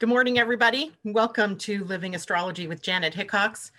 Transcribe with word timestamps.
Good 0.00 0.08
morning, 0.08 0.38
everybody. 0.38 0.92
Welcome 1.02 1.58
to 1.58 1.82
Living 1.82 2.14
Astrology 2.14 2.68
with 2.68 2.80
Janet 2.80 3.14
Hickox. 3.14 3.72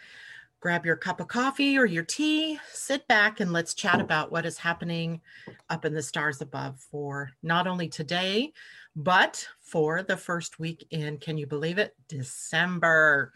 Grab 0.59 0.85
your 0.85 0.97
cup 0.97 1.21
of 1.21 1.29
coffee 1.29 1.77
or 1.77 1.85
your 1.85 2.03
tea, 2.03 2.59
sit 2.74 3.08
back, 3.08 3.40
and 3.40 3.53
let's 3.53 3.74
chat 3.74 4.01
about 4.01 4.29
what 4.29 4.45
is 4.45 4.58
happening 4.58 5.21
up 5.69 5.85
in 5.85 5.93
the 5.93 6.01
stars 6.01 6.42
above 6.42 6.77
for 6.92 7.32
not 7.42 7.67
only 7.67 7.87
today, 7.87 8.52
but 8.97 9.47
for 9.61 10.04
the 10.04 10.18
first 10.18 10.59
week 10.59 10.86
in, 10.91 11.19
can 11.19 11.37
you 11.37 11.47
believe 11.47 11.77
it? 11.77 11.95
December. 12.09 13.31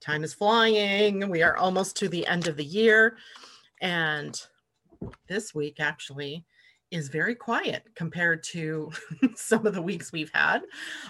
Time 0.00 0.24
is 0.24 0.32
flying. 0.32 1.28
We 1.28 1.42
are 1.42 1.58
almost 1.58 1.96
to 1.96 2.08
the 2.08 2.26
end 2.26 2.48
of 2.48 2.56
the 2.56 2.64
year. 2.64 3.18
And 3.82 4.40
this 5.28 5.54
week, 5.54 5.80
actually, 5.80 6.46
is 6.92 7.08
very 7.08 7.34
quiet 7.34 7.88
compared 7.94 8.42
to 8.42 8.92
some 9.34 9.66
of 9.66 9.74
the 9.74 9.82
weeks 9.82 10.12
we've 10.12 10.30
had. 10.32 10.60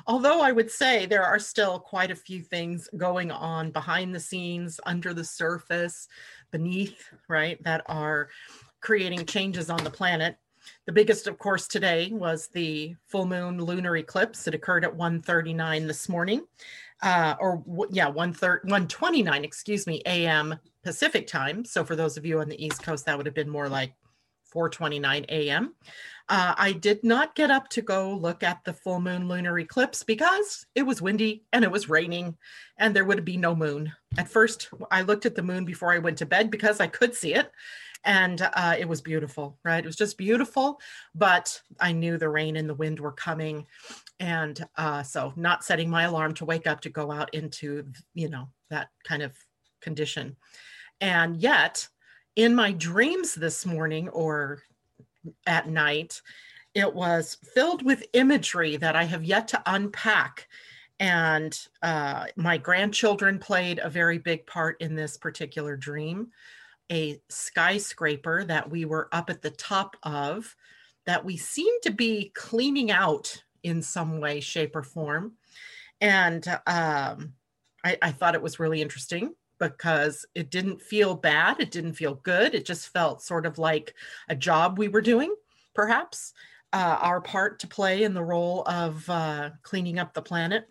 Although 0.07 0.41
I 0.41 0.53
would 0.53 0.71
say 0.71 1.05
there 1.05 1.25
are 1.25 1.39
still 1.39 1.79
quite 1.79 2.11
a 2.11 2.17
few 2.17 2.40
things 2.40 2.89
going 2.96 3.31
on 3.31 3.73
behind 3.73 4.14
the 4.14 4.21
scenes, 4.21 4.81
under 4.87 5.13
the 5.13 5.25
surface, 5.25 6.09
beneath, 6.53 7.11
right, 7.29 7.63
that 7.64 7.82
are 7.87 8.29
creating 8.81 9.26
changes 9.26 9.68
on 9.68 9.82
the 9.82 9.90
planet. 9.90 10.37
The 10.87 10.93
biggest, 10.93 11.26
of 11.26 11.39
course, 11.39 11.67
today 11.67 12.11
was 12.12 12.49
the 12.49 12.95
full 13.09 13.26
moon 13.26 13.59
lunar 13.59 13.96
eclipse. 13.96 14.46
It 14.46 14.54
occurred 14.54 14.85
at 14.85 14.95
1:39 14.95 15.89
this 15.89 16.09
morning, 16.09 16.46
uh, 17.03 17.35
or 17.40 17.64
yeah, 17.90 18.09
1:29, 18.09 19.45
excuse 19.45 19.87
me, 19.89 20.03
a.m. 20.07 20.59
Pacific 20.85 21.26
time. 21.26 21.64
So 21.64 21.85
for 21.85 21.96
those 21.96 22.17
of 22.17 22.25
you 22.25 22.40
on 22.40 22.49
the 22.49 22.64
East 22.64 22.82
Coast, 22.82 23.07
that 23.07 23.17
would 23.17 23.26
have 23.26 23.35
been 23.35 23.51
more 23.51 23.68
like 23.68 23.95
4:29 24.52 25.24
a.m. 25.29 25.74
Uh, 26.29 26.54
I 26.56 26.72
did 26.72 27.02
not 27.02 27.34
get 27.34 27.50
up 27.50 27.68
to 27.70 27.82
go 27.82 28.14
look 28.14 28.42
at 28.42 28.64
the 28.64 28.72
full 28.72 29.00
moon 29.00 29.28
lunar 29.28 29.58
eclipse 29.58 30.02
because 30.02 30.66
it 30.75 30.82
was 30.82 31.02
windy 31.02 31.44
and 31.52 31.64
it 31.64 31.70
was 31.70 31.88
raining 31.88 32.36
and 32.78 32.94
there 32.94 33.05
would 33.05 33.25
be 33.25 33.36
no 33.36 33.55
moon. 33.55 33.92
At 34.17 34.28
first, 34.28 34.69
I 34.91 35.03
looked 35.03 35.27
at 35.27 35.34
the 35.34 35.42
moon 35.42 35.64
before 35.64 35.92
I 35.92 35.98
went 35.98 36.19
to 36.19 36.27
bed 36.27 36.50
because 36.50 36.81
I 36.81 36.86
could 36.86 37.14
see 37.14 37.34
it 37.34 37.50
and 38.05 38.48
uh, 38.55 38.75
it 38.78 38.89
was 38.89 39.00
beautiful, 39.00 39.59
right? 39.64 39.83
It 39.83 39.86
was 39.86 39.97
just 39.97 40.19
beautiful, 40.19 40.81
but 41.14 41.61
I 41.81 41.92
knew 41.92 42.19
the 42.19 42.28
rain 42.28 42.56
and 42.56 42.69
the 42.69 42.75
wind 42.75 42.98
were 42.98 43.12
coming. 43.12 43.66
And 44.19 44.64
uh, 44.77 45.03
so, 45.03 45.33
not 45.37 45.64
setting 45.64 45.89
my 45.89 46.05
alarm 46.05 46.34
to 46.34 46.44
wake 46.44 46.66
up 46.66 46.81
to 46.83 46.91
go 46.91 47.12
out 47.12 47.33
into, 47.34 47.87
you 48.14 48.28
know, 48.28 48.48
that 48.70 48.89
kind 49.05 49.22
of 49.22 49.37
condition. 49.81 50.37
And 51.00 51.37
yet, 51.37 51.89
in 52.36 52.55
my 52.55 52.72
dreams 52.72 53.34
this 53.34 53.66
morning 53.66 54.08
or 54.08 54.62
at 55.47 55.69
night, 55.69 56.20
it 56.75 56.92
was 56.92 57.36
filled 57.55 57.84
with 57.84 58.06
imagery 58.14 58.77
that 58.77 58.97
I 58.97 59.05
have 59.05 59.25
yet 59.25 59.48
to 59.48 59.62
unpack. 59.66 60.48
And 60.98 61.58
uh, 61.83 62.27
my 62.36 62.58
grandchildren 62.58 63.38
played 63.38 63.80
a 63.83 63.91
very 63.91 64.19
big 64.19 64.47
part 64.47 64.80
in 64.80 64.94
this 64.94 65.16
particular 65.16 65.77
dream. 65.77 66.28
A 66.91 67.20
skyscraper 67.28 68.44
that 68.44 68.70
we 68.70 68.84
were 68.84 69.08
up 69.12 69.30
at 69.30 69.42
the 69.42 69.50
top 69.50 69.97
of, 70.03 70.55
that 71.05 71.25
we 71.25 71.36
seemed 71.36 71.83
to 71.83 71.91
be 71.91 72.30
cleaning 72.34 72.91
out 72.91 73.42
in 73.62 73.83
some 73.83 74.20
way, 74.20 74.41
shape, 74.41 74.77
or 74.77 74.83
form. 74.83 75.33
And 76.00 76.47
um, 76.66 77.34
I, 77.84 77.98
I 78.00 78.12
thought 78.12 78.34
it 78.34 78.42
was 78.42 78.60
really 78.60 78.83
interesting 78.83 79.34
because 79.63 80.27
it 80.35 80.51
didn't 80.51 80.83
feel 80.83 81.15
bad. 81.15 81.61
It 81.61 81.71
didn't 81.71 81.95
feel 81.95 82.17
good. 82.17 82.53
It 82.53 82.67
just 82.67 82.89
felt 82.89 83.23
sort 83.23 83.47
of 83.47 83.59
like 83.59 83.95
a 84.29 84.35
job 84.35 84.77
we 84.77 84.89
were 84.89 85.01
doing, 85.01 85.33
perhaps, 85.73 86.33
uh, 86.73 86.99
our 87.01 87.21
part 87.21 87.61
to 87.61 87.69
play 87.69 88.03
in 88.03 88.13
the 88.13 88.25
role 88.25 88.65
of 88.67 89.09
uh, 89.09 89.51
cleaning 89.63 90.01
up 90.01 90.15
the 90.15 90.23
planet, 90.23 90.67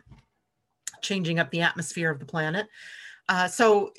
changing 1.02 1.39
up 1.39 1.50
the 1.52 1.62
atmosphere 1.62 2.12
of 2.12 2.19
the 2.19 2.25
planet. 2.25 2.67
Uh, 3.30 3.47
so 3.47 3.94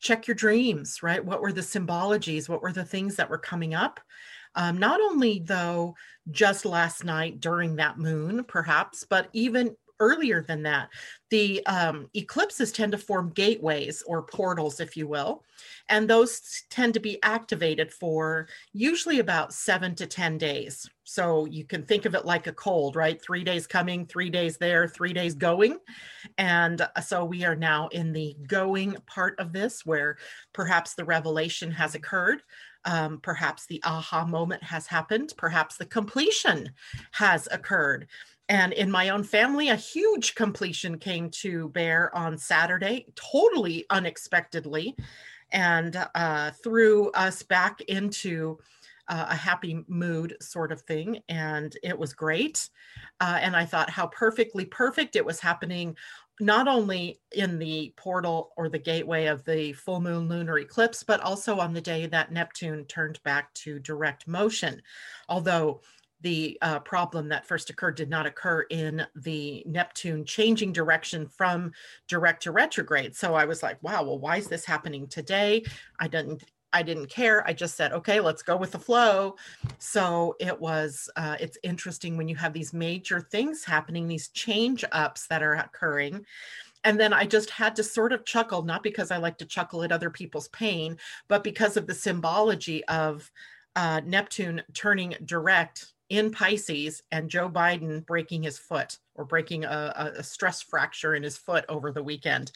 check 0.00 0.26
your 0.26 0.34
dreams, 0.34 1.02
right? 1.02 1.22
What 1.22 1.42
were 1.42 1.52
the 1.52 1.60
symbologies? 1.60 2.48
What 2.48 2.62
were 2.62 2.72
the 2.72 2.84
things 2.84 3.16
that 3.16 3.28
were 3.28 3.36
coming 3.38 3.74
up? 3.74 4.00
Um, 4.54 4.78
not 4.78 5.00
only, 5.00 5.40
though, 5.44 5.94
just 6.30 6.64
last 6.64 7.04
night 7.04 7.40
during 7.40 7.76
that 7.76 7.98
moon, 7.98 8.44
perhaps, 8.44 9.04
but 9.04 9.28
even 9.34 9.76
earlier 10.00 10.42
than 10.42 10.62
that. 10.64 10.88
The 11.30 11.64
um, 11.66 12.08
eclipses 12.14 12.72
tend 12.72 12.92
to 12.92 12.98
form 12.98 13.30
gateways 13.34 14.02
or 14.06 14.22
portals, 14.22 14.80
if 14.80 14.96
you 14.96 15.06
will, 15.06 15.44
and 15.88 16.08
those 16.08 16.64
tend 16.70 16.94
to 16.94 17.00
be 17.00 17.22
activated 17.22 17.92
for 17.92 18.48
usually 18.72 19.20
about 19.20 19.52
seven 19.52 19.94
to 19.96 20.06
10 20.06 20.38
days. 20.38 20.88
So 21.04 21.44
you 21.44 21.64
can 21.64 21.84
think 21.84 22.04
of 22.04 22.14
it 22.14 22.24
like 22.24 22.46
a 22.46 22.52
cold, 22.52 22.96
right? 22.96 23.20
Three 23.20 23.44
days 23.44 23.66
coming, 23.66 24.06
three 24.06 24.30
days 24.30 24.56
there, 24.56 24.88
three 24.88 25.12
days 25.12 25.34
going. 25.34 25.78
And 26.38 26.80
uh, 26.80 27.00
so 27.00 27.24
we 27.24 27.44
are 27.44 27.56
now 27.56 27.88
in 27.88 28.12
the 28.12 28.36
going 28.46 28.96
part 29.06 29.38
of 29.38 29.52
this 29.52 29.84
where 29.84 30.18
perhaps 30.52 30.94
the 30.94 31.04
revelation 31.04 31.70
has 31.72 31.94
occurred. 31.94 32.42
Um, 32.84 33.18
perhaps 33.20 33.66
the 33.66 33.82
aha 33.84 34.24
moment 34.24 34.62
has 34.62 34.86
happened. 34.86 35.34
Perhaps 35.36 35.76
the 35.76 35.86
completion 35.86 36.70
has 37.12 37.46
occurred. 37.50 38.06
And 38.50 38.72
in 38.72 38.90
my 38.90 39.10
own 39.10 39.22
family, 39.22 39.68
a 39.68 39.76
huge 39.76 40.34
completion 40.34 40.98
came 40.98 41.30
to 41.42 41.68
bear 41.68 42.12
on 42.16 42.36
Saturday, 42.36 43.06
totally 43.14 43.86
unexpectedly, 43.90 44.96
and 45.52 45.96
uh, 46.16 46.50
threw 46.62 47.12
us 47.12 47.44
back 47.44 47.80
into 47.82 48.58
uh, 49.06 49.26
a 49.30 49.36
happy 49.36 49.84
mood 49.86 50.36
sort 50.40 50.72
of 50.72 50.82
thing. 50.82 51.20
And 51.28 51.76
it 51.84 51.96
was 51.96 52.12
great. 52.12 52.68
Uh, 53.20 53.38
and 53.40 53.54
I 53.54 53.66
thought 53.66 53.88
how 53.88 54.08
perfectly 54.08 54.64
perfect 54.64 55.14
it 55.14 55.24
was 55.24 55.38
happening, 55.38 55.96
not 56.40 56.66
only 56.66 57.20
in 57.30 57.56
the 57.56 57.94
portal 57.96 58.50
or 58.56 58.68
the 58.68 58.78
gateway 58.78 59.26
of 59.26 59.44
the 59.44 59.74
full 59.74 60.00
moon 60.00 60.28
lunar 60.28 60.58
eclipse, 60.58 61.04
but 61.04 61.20
also 61.20 61.60
on 61.60 61.72
the 61.72 61.80
day 61.80 62.06
that 62.06 62.32
Neptune 62.32 62.84
turned 62.86 63.22
back 63.22 63.54
to 63.54 63.78
direct 63.78 64.26
motion. 64.26 64.82
Although 65.28 65.82
the 66.22 66.58
uh, 66.62 66.80
problem 66.80 67.28
that 67.28 67.46
first 67.46 67.70
occurred 67.70 67.94
did 67.94 68.10
not 68.10 68.26
occur 68.26 68.62
in 68.70 69.06
the 69.16 69.62
Neptune 69.66 70.24
changing 70.24 70.72
direction 70.72 71.26
from 71.26 71.72
direct 72.08 72.42
to 72.42 72.52
retrograde. 72.52 73.16
So 73.16 73.34
I 73.34 73.44
was 73.44 73.62
like, 73.62 73.82
wow, 73.82 74.02
well, 74.02 74.18
why 74.18 74.36
is 74.36 74.48
this 74.48 74.64
happening 74.64 75.06
today? 75.06 75.64
I 75.98 76.08
didn't 76.08 76.44
I 76.72 76.82
didn't 76.82 77.08
care. 77.08 77.46
I 77.48 77.52
just 77.52 77.76
said, 77.76 77.92
okay, 77.92 78.20
let's 78.20 78.42
go 78.42 78.56
with 78.56 78.70
the 78.70 78.78
flow. 78.78 79.34
So 79.78 80.36
it 80.38 80.58
was, 80.60 81.10
uh, 81.16 81.36
it's 81.40 81.58
interesting 81.64 82.16
when 82.16 82.28
you 82.28 82.36
have 82.36 82.52
these 82.52 82.72
major 82.72 83.20
things 83.20 83.64
happening, 83.64 84.06
these 84.06 84.28
change 84.28 84.84
ups 84.92 85.26
that 85.26 85.42
are 85.42 85.54
occurring. 85.54 86.24
And 86.84 86.98
then 86.98 87.12
I 87.12 87.26
just 87.26 87.50
had 87.50 87.76
to 87.76 87.82
sort 87.82 88.12
of 88.12 88.24
chuckle, 88.24 88.62
not 88.62 88.82
because 88.82 89.10
I 89.10 89.16
like 89.16 89.36
to 89.38 89.46
chuckle 89.46 89.82
at 89.82 89.92
other 89.92 90.10
people's 90.10 90.48
pain, 90.48 90.96
but 91.28 91.44
because 91.44 91.76
of 91.76 91.86
the 91.86 91.94
symbology 91.94 92.84
of 92.84 93.30
uh, 93.76 94.00
Neptune 94.04 94.62
turning 94.72 95.14
direct 95.24 95.92
in 96.10 96.30
Pisces 96.30 97.02
and 97.12 97.30
Joe 97.30 97.48
Biden 97.48 98.04
breaking 98.04 98.42
his 98.42 98.58
foot 98.58 98.98
or 99.14 99.24
breaking 99.24 99.64
a, 99.64 100.14
a 100.16 100.22
stress 100.22 100.60
fracture 100.60 101.14
in 101.14 101.22
his 101.22 101.36
foot 101.36 101.64
over 101.68 101.92
the 101.92 102.02
weekend. 102.02 102.52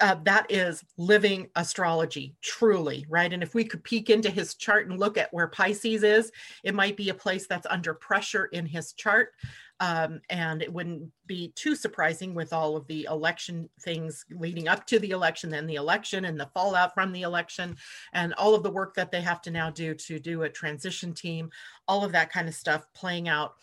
Uh, 0.00 0.16
that 0.24 0.46
is 0.50 0.84
living 0.98 1.48
astrology, 1.56 2.34
truly, 2.42 3.06
right? 3.08 3.32
And 3.32 3.42
if 3.42 3.54
we 3.54 3.64
could 3.64 3.84
peek 3.84 4.10
into 4.10 4.30
his 4.30 4.54
chart 4.54 4.88
and 4.88 4.98
look 4.98 5.16
at 5.16 5.32
where 5.32 5.46
Pisces 5.46 6.02
is, 6.02 6.32
it 6.64 6.74
might 6.74 6.96
be 6.96 7.08
a 7.08 7.14
place 7.14 7.46
that's 7.46 7.66
under 7.70 7.94
pressure 7.94 8.46
in 8.46 8.66
his 8.66 8.92
chart. 8.92 9.32
Um, 9.80 10.20
and 10.30 10.62
it 10.62 10.72
wouldn't 10.72 11.10
be 11.26 11.52
too 11.56 11.74
surprising 11.74 12.34
with 12.34 12.52
all 12.52 12.76
of 12.76 12.86
the 12.86 13.08
election 13.10 13.68
things 13.80 14.24
leading 14.30 14.68
up 14.68 14.86
to 14.86 15.00
the 15.00 15.10
election, 15.10 15.50
then 15.50 15.66
the 15.66 15.74
election 15.74 16.24
and 16.24 16.38
the 16.38 16.50
fallout 16.54 16.94
from 16.94 17.10
the 17.10 17.22
election, 17.22 17.76
and 18.12 18.32
all 18.34 18.54
of 18.54 18.62
the 18.62 18.70
work 18.70 18.94
that 18.94 19.10
they 19.10 19.20
have 19.20 19.42
to 19.42 19.50
now 19.50 19.70
do 19.70 19.94
to 19.94 20.20
do 20.20 20.42
a 20.42 20.48
transition 20.48 21.12
team, 21.12 21.50
all 21.88 22.04
of 22.04 22.12
that 22.12 22.30
kind 22.30 22.48
of 22.48 22.54
stuff 22.54 22.86
playing 22.94 23.28
out 23.28 23.54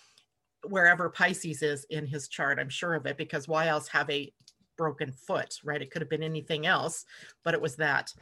wherever 0.67 1.09
Pisces 1.09 1.61
is 1.61 1.85
in 1.89 2.05
his 2.05 2.27
chart. 2.27 2.59
I'm 2.59 2.69
sure 2.69 2.95
of 2.95 3.05
it 3.05 3.17
because 3.17 3.47
why 3.47 3.67
else 3.67 3.87
have 3.87 4.09
a 4.09 4.31
broken 4.79 5.11
foot, 5.11 5.59
right? 5.65 5.81
It 5.81 5.91
could 5.91 6.01
have 6.01 6.09
been 6.09 6.23
anything 6.23 6.65
else, 6.65 7.03
but 7.43 7.53
it 7.53 7.61
was 7.61 7.75
that. 7.75 8.13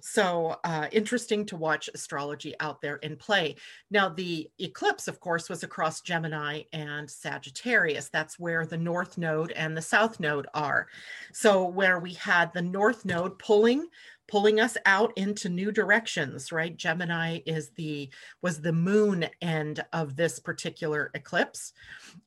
So 0.00 0.56
uh, 0.64 0.86
interesting 0.90 1.44
to 1.44 1.56
watch 1.56 1.90
astrology 1.92 2.54
out 2.58 2.80
there 2.80 2.96
in 2.96 3.16
play. 3.16 3.56
Now, 3.90 4.08
the 4.08 4.48
eclipse, 4.58 5.08
of 5.08 5.20
course, 5.20 5.50
was 5.50 5.62
across 5.62 6.00
Gemini 6.00 6.62
and 6.72 7.10
Sagittarius. 7.10 8.08
That's 8.08 8.38
where 8.38 8.64
the 8.64 8.78
North 8.78 9.18
Node 9.18 9.52
and 9.52 9.76
the 9.76 9.82
South 9.82 10.18
Node 10.18 10.46
are. 10.54 10.86
So, 11.34 11.66
where 11.66 11.98
we 11.98 12.14
had 12.14 12.50
the 12.54 12.62
North 12.62 13.04
Node 13.04 13.38
pulling 13.38 13.86
pulling 14.28 14.60
us 14.60 14.76
out 14.86 15.12
into 15.16 15.48
new 15.48 15.70
directions 15.70 16.52
right? 16.52 16.76
Gemini 16.76 17.40
is 17.46 17.70
the 17.70 18.10
was 18.42 18.60
the 18.60 18.72
moon 18.72 19.26
end 19.40 19.84
of 19.92 20.16
this 20.16 20.38
particular 20.38 21.10
eclipse 21.14 21.72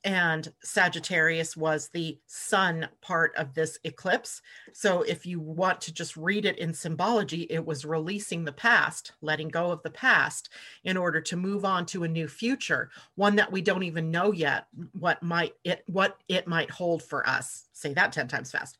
and 0.04 0.52
sagittarius 0.62 1.56
was 1.56 1.88
the 1.88 2.18
sun 2.26 2.88
part 3.00 3.34
of 3.36 3.54
this 3.54 3.78
eclipse. 3.84 4.42
So 4.72 5.02
if 5.02 5.26
you 5.26 5.40
want 5.40 5.80
to 5.82 5.92
just 5.92 6.16
read 6.16 6.44
it 6.44 6.58
in 6.58 6.72
symbology 6.74 7.46
it 7.50 7.64
was 7.64 7.84
releasing 7.84 8.44
the 8.44 8.52
past 8.52 9.12
letting 9.20 9.48
go 9.48 9.70
of 9.70 9.82
the 9.82 9.90
past 9.90 10.50
in 10.84 10.96
order 10.96 11.20
to 11.20 11.36
move 11.36 11.64
on 11.64 11.86
to 11.86 12.04
a 12.04 12.08
new 12.08 12.28
future 12.28 12.90
one 13.14 13.36
that 13.36 13.52
we 13.52 13.60
don't 13.62 13.82
even 13.82 14.10
know 14.10 14.32
yet 14.32 14.66
what 14.92 15.22
might 15.22 15.54
it 15.64 15.84
what 15.86 16.18
it 16.28 16.46
might 16.46 16.70
hold 16.70 17.02
for 17.02 17.28
us. 17.28 17.66
Say 17.72 17.94
that 17.94 18.12
10 18.12 18.28
times 18.28 18.50
fast. 18.50 18.78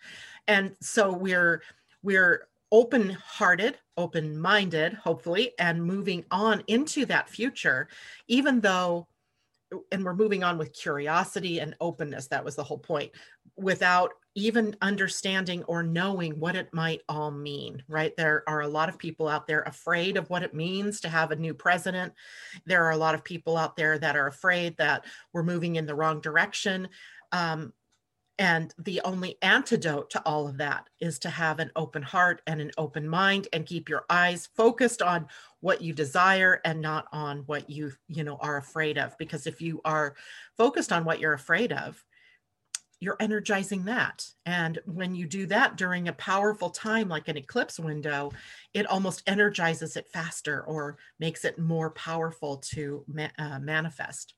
And 0.48 0.76
so 0.80 1.12
we're 1.12 1.62
we're 2.02 2.48
open 2.72 3.10
hearted, 3.10 3.78
open 3.96 4.38
minded, 4.38 4.94
hopefully, 4.94 5.52
and 5.58 5.84
moving 5.84 6.24
on 6.30 6.62
into 6.66 7.04
that 7.06 7.28
future, 7.28 7.88
even 8.28 8.60
though, 8.60 9.08
and 9.92 10.04
we're 10.04 10.14
moving 10.14 10.42
on 10.42 10.58
with 10.58 10.72
curiosity 10.72 11.58
and 11.60 11.76
openness. 11.80 12.28
That 12.28 12.44
was 12.44 12.56
the 12.56 12.64
whole 12.64 12.78
point, 12.78 13.10
without 13.56 14.12
even 14.36 14.76
understanding 14.80 15.64
or 15.64 15.82
knowing 15.82 16.38
what 16.38 16.54
it 16.54 16.72
might 16.72 17.02
all 17.08 17.32
mean, 17.32 17.82
right? 17.88 18.16
There 18.16 18.44
are 18.46 18.60
a 18.60 18.68
lot 18.68 18.88
of 18.88 18.96
people 18.96 19.26
out 19.26 19.48
there 19.48 19.62
afraid 19.62 20.16
of 20.16 20.30
what 20.30 20.44
it 20.44 20.54
means 20.54 21.00
to 21.00 21.08
have 21.08 21.32
a 21.32 21.36
new 21.36 21.52
president. 21.52 22.12
There 22.64 22.84
are 22.84 22.92
a 22.92 22.96
lot 22.96 23.16
of 23.16 23.24
people 23.24 23.56
out 23.56 23.74
there 23.74 23.98
that 23.98 24.16
are 24.16 24.28
afraid 24.28 24.76
that 24.76 25.04
we're 25.32 25.42
moving 25.42 25.76
in 25.76 25.86
the 25.86 25.96
wrong 25.96 26.20
direction. 26.20 26.88
Um, 27.32 27.72
and 28.40 28.74
the 28.78 29.02
only 29.04 29.36
antidote 29.42 30.08
to 30.08 30.22
all 30.24 30.48
of 30.48 30.56
that 30.56 30.88
is 30.98 31.18
to 31.18 31.28
have 31.28 31.60
an 31.60 31.70
open 31.76 32.00
heart 32.00 32.40
and 32.46 32.58
an 32.58 32.70
open 32.78 33.06
mind 33.06 33.46
and 33.52 33.66
keep 33.66 33.86
your 33.86 34.06
eyes 34.08 34.48
focused 34.56 35.02
on 35.02 35.28
what 35.60 35.82
you 35.82 35.92
desire 35.92 36.58
and 36.64 36.80
not 36.80 37.06
on 37.12 37.40
what 37.40 37.68
you, 37.68 37.92
you 38.08 38.24
know, 38.24 38.36
are 38.36 38.56
afraid 38.56 38.96
of. 38.96 39.14
Because 39.18 39.46
if 39.46 39.60
you 39.60 39.82
are 39.84 40.14
focused 40.56 40.90
on 40.90 41.04
what 41.04 41.20
you're 41.20 41.34
afraid 41.34 41.70
of, 41.70 42.02
you're 42.98 43.18
energizing 43.20 43.84
that. 43.84 44.26
And 44.46 44.78
when 44.86 45.14
you 45.14 45.26
do 45.26 45.44
that 45.46 45.76
during 45.76 46.08
a 46.08 46.14
powerful 46.14 46.70
time 46.70 47.10
like 47.10 47.28
an 47.28 47.36
eclipse 47.36 47.78
window, 47.78 48.32
it 48.72 48.86
almost 48.86 49.22
energizes 49.26 49.98
it 49.98 50.08
faster 50.08 50.62
or 50.62 50.96
makes 51.18 51.44
it 51.44 51.58
more 51.58 51.90
powerful 51.90 52.56
to 52.72 53.04
ma- 53.06 53.28
uh, 53.38 53.58
manifest. 53.58 54.32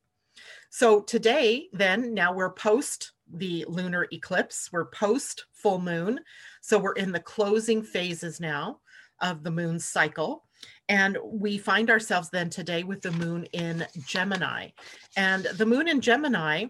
So 0.71 1.03
today, 1.03 1.69
then, 1.73 2.15
now 2.15 2.33
we're 2.33 2.53
post 2.53 3.13
the 3.33 3.65
lunar 3.69 4.07
eclipse. 4.13 4.71
We're 4.73 4.87
post 4.87 5.47
full 5.53 5.81
moon. 5.81 6.21
So 6.61 6.79
we're 6.79 6.93
in 6.93 7.13
the 7.13 7.21
closing 7.21 7.83
phases 7.83 8.41
now 8.41 8.81
of 9.21 9.43
the 9.43 9.51
moon's 9.51 9.85
cycle. 9.85 10.45
And 10.89 11.17
we 11.25 11.59
find 11.59 11.91
ourselves 11.91 12.29
then 12.31 12.51
today 12.51 12.83
with 12.83 13.03
the 13.03 13.13
moon 13.13 13.47
in 13.53 13.87
Gemini. 14.07 14.69
And 15.17 15.45
the 15.45 15.67
moon 15.67 15.89
in 15.89 16.01
Gemini, 16.01 16.67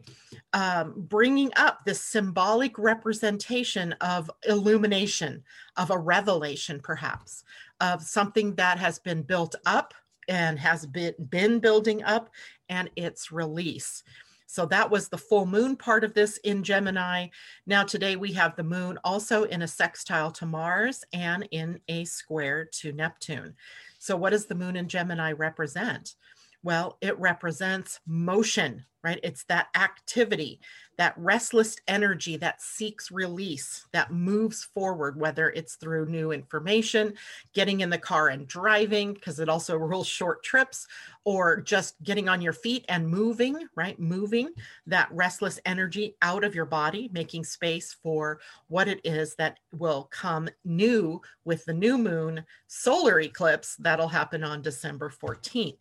um, 0.53 0.94
bringing 0.97 1.50
up 1.56 1.81
this 1.85 2.00
symbolic 2.00 2.79
representation 2.79 3.93
of 4.00 4.31
illumination, 4.49 5.43
of 5.76 5.91
a 5.91 5.99
revelation, 5.99 6.81
perhaps, 6.82 7.44
of 7.81 8.03
something 8.03 8.55
that 8.55 8.79
has 8.79 8.99
been 8.99 9.23
built 9.23 9.56
up 9.67 9.93
and 10.29 10.58
has 10.58 10.87
been, 10.87 11.15
been 11.29 11.58
building 11.58 12.03
up 12.05 12.31
and 12.69 12.91
its 12.97 13.32
release. 13.32 14.05
So 14.53 14.67
that 14.67 14.91
was 14.91 15.09
the 15.09 15.17
full 15.17 15.47
moon 15.47 15.77
part 15.77 16.05
of 16.05 16.13
this 16.13 16.37
in 16.37 16.63
Gemini. 16.63 17.29
Now, 17.67 17.85
today 17.85 18.17
we 18.17 18.33
have 18.35 18.55
the 18.55 18.63
moon 18.63 18.99
also 19.03 19.45
in 19.45 19.63
a 19.63 19.67
sextile 19.67 20.31
to 20.33 20.45
Mars 20.45 21.05
and 21.15 21.49
in 21.53 21.81
a 21.89 22.05
square 22.05 22.67
to 22.81 22.93
Neptune. 22.93 23.55
So, 23.99 24.15
what 24.15 24.29
does 24.29 24.45
the 24.45 24.55
moon 24.55 24.77
in 24.77 24.89
Gemini 24.89 25.33
represent? 25.33 26.17
Well, 26.64 26.97
it 27.00 27.19
represents 27.19 27.99
motion, 28.06 28.85
right? 29.03 29.19
It's 29.25 29.43
that 29.44 29.67
activity, 29.75 30.61
that 30.97 31.14
restless 31.17 31.75
energy 31.88 32.37
that 32.37 32.62
seeks 32.62 33.11
release, 33.11 33.85
that 33.93 34.12
moves 34.12 34.62
forward, 34.62 35.19
whether 35.19 35.50
it's 35.50 35.75
through 35.75 36.06
new 36.06 36.31
information, 36.31 37.14
getting 37.53 37.81
in 37.81 37.91
the 37.91 37.99
car 37.99 38.29
and 38.29 38.47
driving, 38.47 39.12
because 39.12 39.41
it 39.41 39.49
also 39.49 39.76
rules 39.79 40.06
short 40.06 40.44
trips, 40.44 40.87
or 41.25 41.61
just 41.61 42.00
getting 42.05 42.29
on 42.29 42.41
your 42.41 42.53
feet 42.53 42.85
and 42.88 43.08
moving, 43.08 43.67
right? 43.75 43.99
Moving 43.99 44.50
that 44.87 45.08
restless 45.11 45.58
energy 45.67 46.15
out 46.23 46.44
of 46.44 46.55
your 46.55 46.67
body, 46.67 47.11
making 47.12 47.43
space 47.43 47.97
for 48.05 48.38
what 48.69 48.87
it 48.87 49.00
is 49.03 49.35
that 49.35 49.58
will 49.73 50.05
come 50.12 50.49
new 50.65 51.20
with 51.44 51.65
the 51.65 51.75
new 51.75 51.99
moon 51.99 52.44
solar 52.69 53.19
eclipse 53.19 53.75
that'll 53.76 54.08
happen 54.08 54.44
on 54.44 54.62
December 54.62 55.11
14th. 55.11 55.79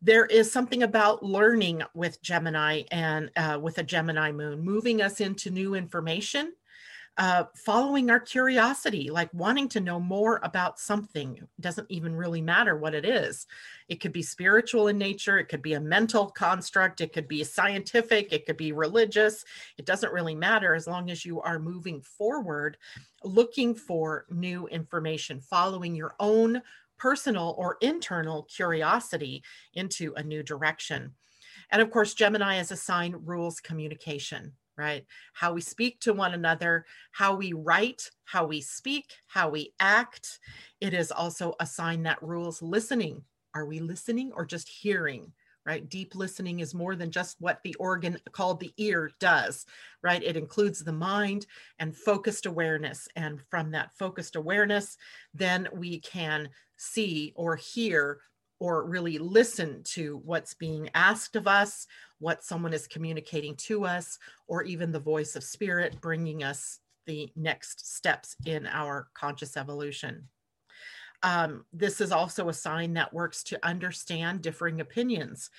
There 0.00 0.26
is 0.26 0.50
something 0.50 0.82
about 0.82 1.22
learning 1.22 1.82
with 1.94 2.22
Gemini 2.22 2.82
and 2.90 3.30
uh, 3.36 3.58
with 3.60 3.78
a 3.78 3.82
Gemini 3.82 4.32
moon, 4.32 4.60
moving 4.60 5.02
us 5.02 5.20
into 5.20 5.50
new 5.50 5.74
information, 5.74 6.52
uh, 7.18 7.44
following 7.54 8.10
our 8.10 8.20
curiosity, 8.20 9.10
like 9.10 9.28
wanting 9.34 9.68
to 9.68 9.80
know 9.80 10.00
more 10.00 10.40
about 10.42 10.80
something. 10.80 11.36
It 11.36 11.48
doesn't 11.60 11.90
even 11.90 12.16
really 12.16 12.40
matter 12.40 12.76
what 12.76 12.94
it 12.94 13.04
is. 13.04 13.46
It 13.88 14.00
could 14.00 14.12
be 14.12 14.22
spiritual 14.22 14.88
in 14.88 14.96
nature, 14.96 15.38
it 15.38 15.48
could 15.50 15.60
be 15.60 15.74
a 15.74 15.80
mental 15.80 16.30
construct, 16.30 17.02
it 17.02 17.12
could 17.12 17.28
be 17.28 17.44
scientific, 17.44 18.32
it 18.32 18.46
could 18.46 18.56
be 18.56 18.72
religious. 18.72 19.44
It 19.76 19.84
doesn't 19.84 20.12
really 20.12 20.34
matter 20.34 20.74
as 20.74 20.86
long 20.86 21.10
as 21.10 21.24
you 21.24 21.42
are 21.42 21.58
moving 21.58 22.00
forward, 22.00 22.78
looking 23.22 23.74
for 23.74 24.24
new 24.30 24.66
information, 24.68 25.40
following 25.42 25.94
your 25.94 26.14
own 26.18 26.62
personal 27.02 27.56
or 27.58 27.78
internal 27.80 28.44
curiosity 28.44 29.42
into 29.74 30.14
a 30.14 30.22
new 30.22 30.40
direction. 30.40 31.12
And 31.72 31.82
of 31.82 31.90
course, 31.90 32.14
Gemini 32.14 32.58
as 32.58 32.70
a 32.70 32.76
sign 32.76 33.16
rules 33.24 33.58
communication, 33.58 34.52
right? 34.78 35.04
How 35.32 35.52
we 35.52 35.62
speak 35.62 35.98
to 36.00 36.12
one 36.12 36.32
another, 36.32 36.86
how 37.10 37.34
we 37.34 37.54
write, 37.54 38.08
how 38.24 38.46
we 38.46 38.60
speak, 38.60 39.06
how 39.26 39.50
we 39.50 39.72
act. 39.80 40.38
It 40.80 40.94
is 40.94 41.10
also 41.10 41.54
a 41.58 41.66
sign 41.66 42.04
that 42.04 42.22
rules 42.22 42.62
listening. 42.62 43.24
Are 43.52 43.66
we 43.66 43.80
listening 43.80 44.30
or 44.36 44.46
just 44.46 44.68
hearing? 44.68 45.32
Right? 45.64 45.88
Deep 45.88 46.14
listening 46.14 46.60
is 46.60 46.74
more 46.74 46.96
than 46.96 47.10
just 47.10 47.40
what 47.40 47.60
the 47.62 47.74
organ 47.76 48.18
called 48.32 48.60
the 48.60 48.72
ear 48.76 49.10
does, 49.20 49.66
right? 50.02 50.22
It 50.22 50.36
includes 50.36 50.80
the 50.80 50.92
mind 50.92 51.46
and 51.78 51.96
focused 51.96 52.46
awareness. 52.46 53.08
And 53.16 53.40
from 53.50 53.70
that 53.70 53.92
focused 53.96 54.36
awareness, 54.36 54.96
then 55.34 55.68
we 55.72 56.00
can 56.00 56.48
see 56.76 57.32
or 57.36 57.56
hear 57.56 58.20
or 58.58 58.84
really 58.84 59.18
listen 59.18 59.82
to 59.82 60.20
what's 60.24 60.54
being 60.54 60.88
asked 60.94 61.34
of 61.34 61.48
us, 61.48 61.86
what 62.20 62.44
someone 62.44 62.72
is 62.72 62.86
communicating 62.86 63.56
to 63.56 63.84
us, 63.84 64.18
or 64.46 64.62
even 64.62 64.92
the 64.92 65.00
voice 65.00 65.34
of 65.34 65.42
spirit 65.42 66.00
bringing 66.00 66.44
us 66.44 66.78
the 67.06 67.28
next 67.34 67.92
steps 67.96 68.36
in 68.46 68.66
our 68.68 69.08
conscious 69.14 69.56
evolution. 69.56 70.28
Um, 71.22 71.64
this 71.72 72.00
is 72.00 72.12
also 72.12 72.48
a 72.48 72.54
sign 72.54 72.94
that 72.94 73.14
works 73.14 73.42
to 73.44 73.66
understand 73.66 74.42
differing 74.42 74.80
opinions 74.80 75.50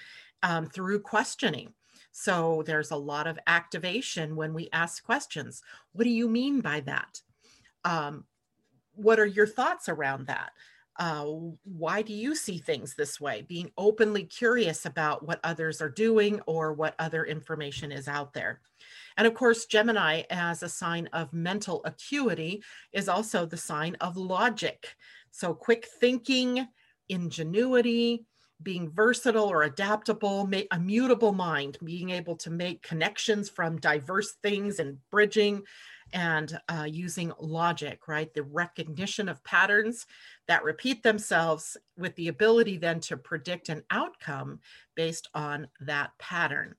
um, 0.41 0.67
through 0.67 0.99
questioning. 0.99 1.73
So 2.11 2.63
there's 2.65 2.91
a 2.91 2.97
lot 2.97 3.27
of 3.27 3.39
activation 3.47 4.35
when 4.35 4.53
we 4.53 4.69
ask 4.71 5.03
questions. 5.03 5.61
What 5.93 6.03
do 6.03 6.11
you 6.11 6.29
mean 6.29 6.61
by 6.61 6.81
that? 6.81 7.21
Um, 7.85 8.25
what 8.93 9.19
are 9.19 9.25
your 9.25 9.47
thoughts 9.47 9.89
around 9.89 10.27
that? 10.27 10.51
Uh, 10.99 11.25
why 11.63 12.03
do 12.03 12.13
you 12.13 12.35
see 12.35 12.59
things 12.59 12.93
this 12.93 13.19
way? 13.19 13.43
Being 13.47 13.71
openly 13.77 14.25
curious 14.25 14.85
about 14.85 15.25
what 15.25 15.39
others 15.43 15.81
are 15.81 15.89
doing 15.89 16.39
or 16.41 16.73
what 16.73 16.93
other 16.99 17.25
information 17.25 17.91
is 17.91 18.07
out 18.07 18.33
there. 18.33 18.61
And 19.17 19.25
of 19.25 19.33
course, 19.33 19.65
Gemini, 19.65 20.21
as 20.29 20.61
a 20.61 20.69
sign 20.69 21.09
of 21.13 21.33
mental 21.33 21.81
acuity, 21.83 22.63
is 22.91 23.09
also 23.09 23.45
the 23.45 23.57
sign 23.57 23.95
of 24.01 24.17
logic. 24.17 24.95
So, 25.33 25.55
quick 25.55 25.87
thinking, 25.99 26.67
ingenuity, 27.09 28.27
being 28.61 28.91
versatile 28.91 29.51
or 29.51 29.63
adaptable, 29.63 30.47
a 30.71 30.79
mutable 30.79 31.33
mind, 31.33 31.79
being 31.83 32.11
able 32.11 32.35
to 32.37 32.51
make 32.51 32.83
connections 32.83 33.49
from 33.49 33.79
diverse 33.79 34.33
things 34.43 34.77
and 34.79 34.99
bridging 35.09 35.63
and 36.13 36.59
uh, 36.69 36.85
using 36.87 37.33
logic, 37.39 38.07
right? 38.07 38.31
The 38.31 38.43
recognition 38.43 39.27
of 39.27 39.43
patterns 39.43 40.05
that 40.47 40.63
repeat 40.63 41.01
themselves 41.01 41.77
with 41.97 42.15
the 42.15 42.27
ability 42.27 42.77
then 42.77 42.99
to 43.01 43.17
predict 43.17 43.69
an 43.69 43.81
outcome 43.89 44.59
based 44.95 45.29
on 45.33 45.67
that 45.81 46.11
pattern. 46.19 46.75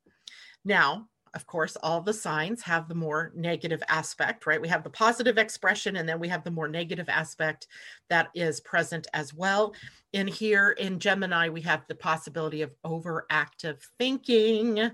Now, 0.65 1.09
of 1.35 1.47
course, 1.47 1.77
all 1.83 2.01
the 2.01 2.13
signs 2.13 2.63
have 2.63 2.89
the 2.89 2.95
more 2.95 3.33
negative 3.35 3.83
aspect, 3.89 4.47
right? 4.47 4.61
We 4.61 4.69
have 4.69 4.85
the 4.85 4.91
positive 4.91 5.37
expression 5.37 5.97
and 5.97 6.09
then 6.09 6.21
we 6.21 6.29
have 6.29 6.45
the 6.45 6.51
more 6.51 6.69
negative 6.69 7.09
aspect 7.09 7.67
that 8.09 8.29
is 8.35 8.61
present 8.61 9.07
as 9.13 9.35
well. 9.35 9.75
In 10.13 10.29
here 10.29 10.71
in 10.71 11.01
Gemini, 11.01 11.49
we 11.49 11.61
have 11.63 11.85
the 11.89 11.97
possibility 11.97 12.63
of 12.63 12.75
overactive 12.87 13.81
thinking, 13.99 14.91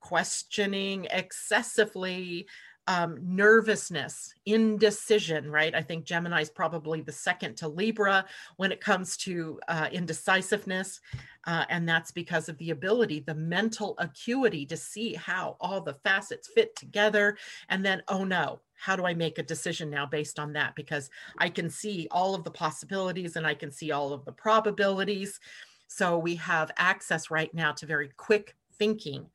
questioning 0.00 1.06
excessively, 1.10 2.46
um, 2.86 3.18
nervousness, 3.22 4.34
indecision, 4.46 5.50
right? 5.50 5.74
I 5.74 5.82
think 5.82 6.04
Gemini 6.04 6.42
is 6.42 6.50
probably 6.50 7.00
the 7.00 7.12
second 7.12 7.56
to 7.58 7.68
Libra 7.68 8.26
when 8.56 8.72
it 8.72 8.80
comes 8.80 9.16
to 9.18 9.58
uh, 9.68 9.88
indecisiveness. 9.90 11.00
Uh, 11.46 11.64
and 11.68 11.88
that's 11.88 12.10
because 12.10 12.48
of 12.48 12.56
the 12.58 12.70
ability, 12.70 13.20
the 13.20 13.34
mental 13.34 13.94
acuity 13.98 14.66
to 14.66 14.76
see 14.76 15.14
how 15.14 15.56
all 15.60 15.80
the 15.80 15.94
facets 15.94 16.48
fit 16.48 16.74
together. 16.76 17.36
And 17.68 17.84
then, 17.84 18.02
oh 18.08 18.24
no, 18.24 18.60
how 18.76 18.96
do 18.96 19.06
I 19.06 19.14
make 19.14 19.38
a 19.38 19.42
decision 19.42 19.88
now 19.90 20.06
based 20.06 20.38
on 20.38 20.52
that? 20.54 20.74
Because 20.74 21.10
I 21.38 21.48
can 21.48 21.70
see 21.70 22.08
all 22.10 22.34
of 22.34 22.44
the 22.44 22.50
possibilities 22.50 23.36
and 23.36 23.46
I 23.46 23.54
can 23.54 23.70
see 23.70 23.92
all 23.92 24.12
of 24.12 24.24
the 24.24 24.32
probabilities. 24.32 25.40
So 25.86 26.18
we 26.18 26.34
have 26.36 26.70
access 26.76 27.30
right 27.30 27.52
now 27.54 27.72
to 27.72 27.86
very 27.86 28.10
quick 28.16 28.56
thinking. 28.78 29.26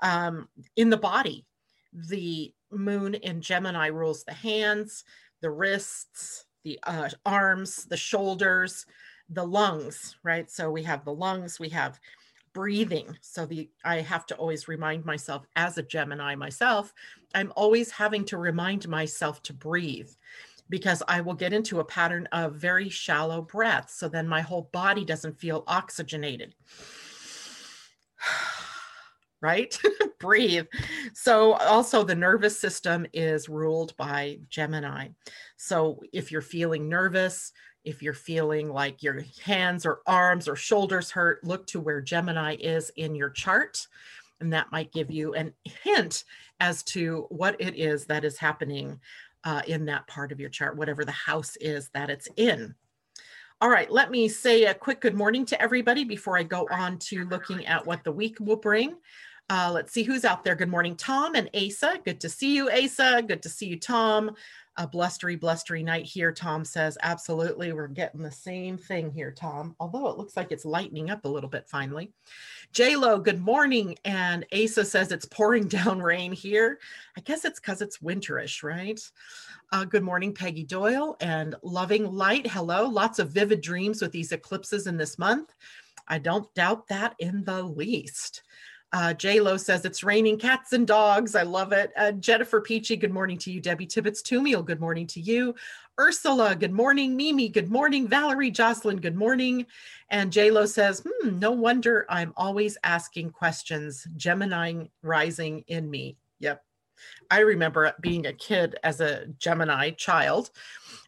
Um, 0.00 0.48
in 0.76 0.90
the 0.90 0.96
body, 0.96 1.44
the 1.92 2.52
moon 2.72 3.14
in 3.14 3.40
Gemini 3.40 3.88
rules 3.88 4.24
the 4.24 4.32
hands, 4.32 5.04
the 5.40 5.50
wrists, 5.50 6.46
the 6.64 6.78
uh, 6.84 7.08
arms, 7.26 7.84
the 7.86 7.96
shoulders, 7.96 8.86
the 9.28 9.44
lungs, 9.44 10.16
right? 10.22 10.50
So 10.50 10.70
we 10.70 10.82
have 10.84 11.04
the 11.04 11.14
lungs, 11.14 11.58
we 11.58 11.68
have 11.70 11.98
breathing. 12.52 13.16
So 13.20 13.46
the 13.46 13.68
I 13.84 14.00
have 14.00 14.26
to 14.26 14.36
always 14.36 14.68
remind 14.68 15.04
myself 15.04 15.46
as 15.56 15.78
a 15.78 15.82
Gemini 15.82 16.34
myself, 16.34 16.92
I'm 17.34 17.52
always 17.56 17.90
having 17.90 18.24
to 18.26 18.38
remind 18.38 18.88
myself 18.88 19.42
to 19.44 19.52
breathe 19.52 20.10
because 20.68 21.02
I 21.08 21.20
will 21.20 21.34
get 21.34 21.52
into 21.52 21.80
a 21.80 21.84
pattern 21.84 22.28
of 22.32 22.54
very 22.54 22.88
shallow 22.88 23.42
breaths. 23.42 23.94
So 23.94 24.08
then 24.08 24.28
my 24.28 24.40
whole 24.40 24.68
body 24.72 25.04
doesn't 25.04 25.38
feel 25.38 25.64
oxygenated. 25.66 26.54
Right? 29.42 29.76
Breathe. 30.20 30.66
So, 31.12 31.54
also, 31.54 32.04
the 32.04 32.14
nervous 32.14 32.58
system 32.58 33.06
is 33.12 33.48
ruled 33.48 33.94
by 33.96 34.38
Gemini. 34.48 35.08
So, 35.56 36.00
if 36.12 36.32
you're 36.32 36.40
feeling 36.40 36.88
nervous, 36.88 37.52
if 37.84 38.02
you're 38.02 38.14
feeling 38.14 38.72
like 38.72 39.02
your 39.02 39.24
hands 39.44 39.84
or 39.84 40.00
arms 40.06 40.48
or 40.48 40.56
shoulders 40.56 41.10
hurt, 41.10 41.44
look 41.44 41.66
to 41.66 41.80
where 41.80 42.00
Gemini 42.00 42.56
is 42.60 42.90
in 42.96 43.14
your 43.14 43.30
chart. 43.30 43.86
And 44.40 44.52
that 44.52 44.72
might 44.72 44.92
give 44.92 45.10
you 45.10 45.34
an 45.34 45.52
hint 45.64 46.24
as 46.60 46.82
to 46.84 47.26
what 47.28 47.60
it 47.60 47.76
is 47.76 48.06
that 48.06 48.24
is 48.24 48.38
happening 48.38 49.00
uh, 49.44 49.62
in 49.66 49.84
that 49.86 50.06
part 50.06 50.30
of 50.32 50.40
your 50.40 50.50
chart, 50.50 50.76
whatever 50.76 51.04
the 51.04 51.12
house 51.12 51.56
is 51.56 51.90
that 51.94 52.10
it's 52.10 52.28
in. 52.36 52.74
All 53.60 53.68
right, 53.68 53.90
let 53.90 54.10
me 54.10 54.28
say 54.28 54.64
a 54.64 54.74
quick 54.74 55.00
good 55.00 55.14
morning 55.14 55.46
to 55.46 55.62
everybody 55.62 56.02
before 56.04 56.36
I 56.36 56.42
go 56.42 56.66
on 56.70 56.98
to 56.98 57.24
looking 57.26 57.64
at 57.66 57.86
what 57.86 58.02
the 58.02 58.10
week 58.10 58.38
will 58.40 58.56
bring. 58.56 58.96
Uh, 59.50 59.70
let's 59.72 59.92
see 59.92 60.02
who's 60.02 60.24
out 60.24 60.44
there. 60.44 60.54
Good 60.54 60.70
morning, 60.70 60.96
Tom 60.96 61.34
and 61.34 61.50
Asa. 61.54 61.98
Good 62.04 62.20
to 62.20 62.28
see 62.28 62.54
you, 62.56 62.70
Asa. 62.70 63.22
Good 63.26 63.42
to 63.42 63.48
see 63.48 63.66
you, 63.66 63.78
Tom. 63.78 64.34
A 64.78 64.86
blustery, 64.86 65.36
blustery 65.36 65.82
night 65.82 66.06
here, 66.06 66.32
Tom 66.32 66.64
says. 66.64 66.96
Absolutely. 67.02 67.74
We're 67.74 67.88
getting 67.88 68.22
the 68.22 68.30
same 68.30 68.78
thing 68.78 69.10
here, 69.10 69.30
Tom, 69.30 69.76
although 69.78 70.08
it 70.08 70.16
looks 70.16 70.34
like 70.34 70.50
it's 70.50 70.64
lightening 70.64 71.10
up 71.10 71.26
a 71.26 71.28
little 71.28 71.50
bit 71.50 71.68
finally. 71.68 72.10
J-Lo, 72.72 73.18
good 73.18 73.42
morning. 73.42 73.98
And 74.06 74.46
Asa 74.50 74.86
says 74.86 75.12
it's 75.12 75.26
pouring 75.26 75.64
down 75.68 76.00
rain 76.00 76.32
here. 76.32 76.78
I 77.18 77.20
guess 77.20 77.44
it's 77.44 77.60
because 77.60 77.82
it's 77.82 77.98
winterish, 77.98 78.62
right? 78.62 78.98
Uh, 79.70 79.84
good 79.84 80.02
morning, 80.02 80.32
Peggy 80.32 80.64
Doyle 80.64 81.16
and 81.20 81.54
Loving 81.62 82.10
Light. 82.10 82.46
Hello. 82.46 82.88
Lots 82.88 83.18
of 83.18 83.30
vivid 83.30 83.60
dreams 83.60 84.00
with 84.00 84.12
these 84.12 84.32
eclipses 84.32 84.86
in 84.86 84.96
this 84.96 85.18
month. 85.18 85.52
I 86.08 86.18
don't 86.18 86.52
doubt 86.54 86.86
that 86.88 87.14
in 87.18 87.44
the 87.44 87.62
least. 87.62 88.42
Uh, 88.92 89.14
J 89.14 89.40
Lo 89.40 89.56
says 89.56 89.84
it's 89.84 90.04
raining 90.04 90.38
cats 90.38 90.74
and 90.74 90.86
dogs. 90.86 91.34
I 91.34 91.42
love 91.42 91.72
it. 91.72 91.92
Uh, 91.96 92.12
Jennifer 92.12 92.60
Peachy, 92.60 92.96
good 92.96 93.12
morning 93.12 93.38
to 93.38 93.50
you. 93.50 93.60
Debbie 93.60 93.86
Tibbetts 93.86 94.22
Tumiel, 94.22 94.64
good 94.64 94.80
morning 94.80 95.06
to 95.08 95.20
you. 95.20 95.54
Ursula, 95.98 96.54
good 96.54 96.72
morning. 96.72 97.16
Mimi, 97.16 97.48
good 97.48 97.70
morning. 97.70 98.06
Valerie 98.06 98.50
Jocelyn, 98.50 99.00
good 99.00 99.16
morning. 99.16 99.66
And 100.10 100.30
J 100.30 100.50
Lo 100.50 100.66
says, 100.66 101.02
hmm, 101.06 101.38
no 101.38 101.52
wonder 101.52 102.04
I'm 102.10 102.34
always 102.36 102.76
asking 102.84 103.30
questions. 103.30 104.06
Gemini 104.16 104.84
rising 105.02 105.64
in 105.68 105.90
me. 105.90 106.18
Yep. 106.40 106.62
I 107.30 107.40
remember 107.40 107.92
being 108.00 108.26
a 108.26 108.32
kid 108.32 108.76
as 108.82 109.00
a 109.00 109.26
Gemini 109.38 109.90
child 109.90 110.50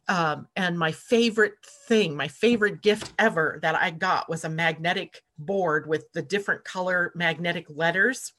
um, 0.08 0.48
and 0.56 0.78
my 0.78 0.92
favorite 0.92 1.54
thing, 1.88 2.16
my 2.16 2.28
favorite 2.28 2.82
gift 2.82 3.12
ever 3.18 3.58
that 3.62 3.74
I 3.74 3.90
got 3.90 4.28
was 4.28 4.44
a 4.44 4.48
magnetic 4.48 5.22
board 5.38 5.86
with 5.86 6.10
the 6.12 6.22
different 6.22 6.64
color 6.64 7.12
magnetic 7.14 7.66
letters. 7.68 8.32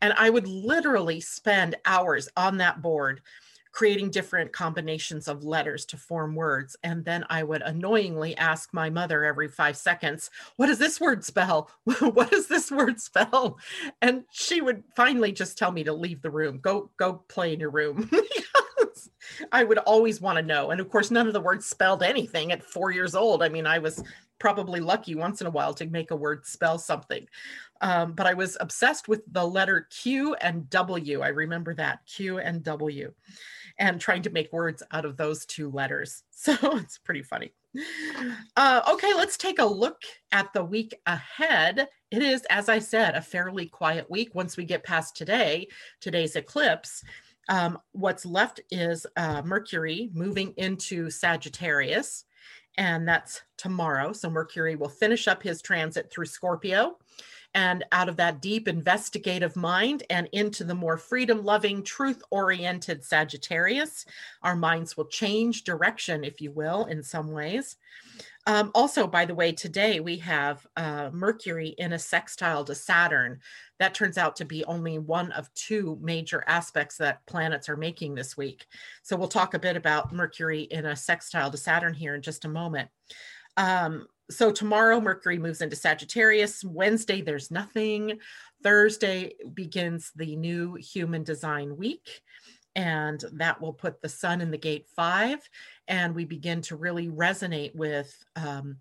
And 0.00 0.12
I 0.16 0.30
would 0.30 0.46
literally 0.46 1.20
spend 1.20 1.76
hours 1.84 2.28
on 2.36 2.58
that 2.58 2.82
board 2.82 3.20
creating 3.74 4.08
different 4.08 4.52
combinations 4.52 5.26
of 5.26 5.42
letters 5.44 5.84
to 5.84 5.96
form 5.96 6.34
words. 6.36 6.76
And 6.84 7.04
then 7.04 7.24
I 7.28 7.42
would 7.42 7.60
annoyingly 7.60 8.36
ask 8.36 8.72
my 8.72 8.88
mother 8.88 9.24
every 9.24 9.48
five 9.48 9.76
seconds, 9.76 10.30
What 10.56 10.68
does 10.68 10.78
this 10.78 11.00
word 11.00 11.24
spell? 11.24 11.70
what 11.84 12.30
does 12.30 12.46
this 12.46 12.70
word 12.70 13.00
spell? 13.00 13.58
And 14.00 14.24
she 14.30 14.60
would 14.60 14.84
finally 14.96 15.32
just 15.32 15.58
tell 15.58 15.72
me 15.72 15.82
to 15.84 15.92
leave 15.92 16.22
the 16.22 16.30
room, 16.30 16.60
go, 16.62 16.90
go 16.96 17.24
play 17.28 17.52
in 17.52 17.60
your 17.60 17.70
room. 17.70 18.08
I 19.52 19.64
would 19.64 19.78
always 19.78 20.20
want 20.20 20.38
to 20.38 20.42
know. 20.42 20.70
And 20.70 20.80
of 20.80 20.88
course, 20.88 21.10
none 21.10 21.26
of 21.26 21.32
the 21.32 21.40
words 21.40 21.66
spelled 21.66 22.02
anything 22.02 22.52
at 22.52 22.62
four 22.62 22.90
years 22.90 23.14
old. 23.14 23.42
I 23.42 23.48
mean, 23.48 23.66
I 23.66 23.78
was 23.78 24.02
probably 24.38 24.80
lucky 24.80 25.14
once 25.14 25.40
in 25.40 25.46
a 25.46 25.50
while 25.50 25.72
to 25.74 25.86
make 25.86 26.10
a 26.10 26.16
word 26.16 26.44
spell 26.44 26.78
something. 26.78 27.26
Um, 27.80 28.12
but 28.12 28.26
I 28.26 28.34
was 28.34 28.56
obsessed 28.60 29.08
with 29.08 29.22
the 29.32 29.46
letter 29.46 29.88
Q 29.90 30.34
and 30.34 30.68
W. 30.70 31.20
I 31.20 31.28
remember 31.28 31.74
that 31.74 32.00
Q 32.06 32.38
and 32.38 32.62
W 32.62 33.12
and 33.78 34.00
trying 34.00 34.22
to 34.22 34.30
make 34.30 34.52
words 34.52 34.82
out 34.92 35.04
of 35.04 35.16
those 35.16 35.46
two 35.46 35.70
letters. 35.70 36.22
So 36.36 36.54
it's 36.76 36.98
pretty 36.98 37.22
funny. 37.22 37.54
Uh, 38.54 38.82
okay, 38.92 39.14
let's 39.14 39.38
take 39.38 39.60
a 39.60 39.64
look 39.64 40.02
at 40.30 40.52
the 40.52 40.62
week 40.62 40.94
ahead. 41.06 41.88
It 42.10 42.22
is, 42.22 42.44
as 42.50 42.68
I 42.68 42.80
said, 42.80 43.14
a 43.14 43.22
fairly 43.22 43.64
quiet 43.64 44.10
week 44.10 44.34
once 44.34 44.58
we 44.58 44.66
get 44.66 44.84
past 44.84 45.16
today, 45.16 45.68
today's 46.00 46.36
eclipse 46.36 47.02
um, 47.48 47.78
what's 47.92 48.26
left 48.26 48.60
is 48.70 49.06
uh, 49.16 49.42
Mercury 49.42 50.10
moving 50.14 50.54
into 50.56 51.10
Sagittarius, 51.10 52.24
and 52.76 53.06
that's 53.06 53.42
tomorrow. 53.56 54.12
So 54.12 54.30
Mercury 54.30 54.76
will 54.76 54.88
finish 54.88 55.28
up 55.28 55.42
his 55.42 55.62
transit 55.62 56.10
through 56.10 56.26
Scorpio. 56.26 56.98
And 57.56 57.84
out 57.92 58.08
of 58.08 58.16
that 58.16 58.42
deep 58.42 58.66
investigative 58.66 59.54
mind 59.54 60.02
and 60.10 60.28
into 60.32 60.64
the 60.64 60.74
more 60.74 60.96
freedom 60.96 61.44
loving, 61.44 61.84
truth 61.84 62.20
oriented 62.30 63.04
Sagittarius, 63.04 64.06
our 64.42 64.56
minds 64.56 64.96
will 64.96 65.04
change 65.04 65.62
direction, 65.62 66.24
if 66.24 66.40
you 66.40 66.50
will, 66.50 66.86
in 66.86 67.00
some 67.00 67.30
ways. 67.30 67.76
Um, 68.46 68.70
also, 68.74 69.06
by 69.06 69.24
the 69.24 69.34
way, 69.34 69.52
today 69.52 70.00
we 70.00 70.18
have 70.18 70.66
uh, 70.76 71.10
Mercury 71.12 71.68
in 71.78 71.94
a 71.94 71.98
sextile 71.98 72.64
to 72.64 72.74
Saturn. 72.74 73.40
That 73.78 73.94
turns 73.94 74.18
out 74.18 74.36
to 74.36 74.44
be 74.44 74.64
only 74.66 74.98
one 74.98 75.32
of 75.32 75.52
two 75.54 75.98
major 76.02 76.44
aspects 76.46 76.98
that 76.98 77.24
planets 77.26 77.68
are 77.70 77.76
making 77.76 78.14
this 78.14 78.36
week. 78.36 78.66
So 79.02 79.16
we'll 79.16 79.28
talk 79.28 79.54
a 79.54 79.58
bit 79.58 79.76
about 79.76 80.12
Mercury 80.12 80.62
in 80.62 80.84
a 80.84 80.96
sextile 80.96 81.50
to 81.50 81.56
Saturn 81.56 81.94
here 81.94 82.14
in 82.14 82.22
just 82.22 82.44
a 82.44 82.48
moment. 82.48 82.90
Um, 83.56 84.06
so 84.30 84.50
tomorrow, 84.52 85.00
Mercury 85.00 85.38
moves 85.38 85.62
into 85.62 85.76
Sagittarius. 85.76 86.64
Wednesday, 86.64 87.22
there's 87.22 87.50
nothing. 87.50 88.18
Thursday 88.62 89.34
begins 89.54 90.12
the 90.16 90.36
new 90.36 90.74
human 90.74 91.24
design 91.24 91.76
week 91.76 92.22
and 92.76 93.24
that 93.34 93.60
will 93.60 93.72
put 93.72 94.02
the 94.02 94.08
sun 94.08 94.40
in 94.40 94.50
the 94.50 94.58
gate 94.58 94.86
five 94.96 95.48
and 95.88 96.14
we 96.14 96.24
begin 96.24 96.60
to 96.62 96.76
really 96.76 97.08
resonate 97.08 97.74
with 97.74 98.24
um, 98.36 98.76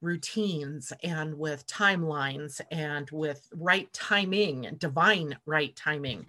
routines 0.00 0.92
and 1.02 1.36
with 1.36 1.66
timelines 1.66 2.60
and 2.70 3.10
with 3.10 3.48
right 3.54 3.92
timing 3.92 4.68
divine 4.78 5.36
right 5.46 5.74
timing 5.74 6.24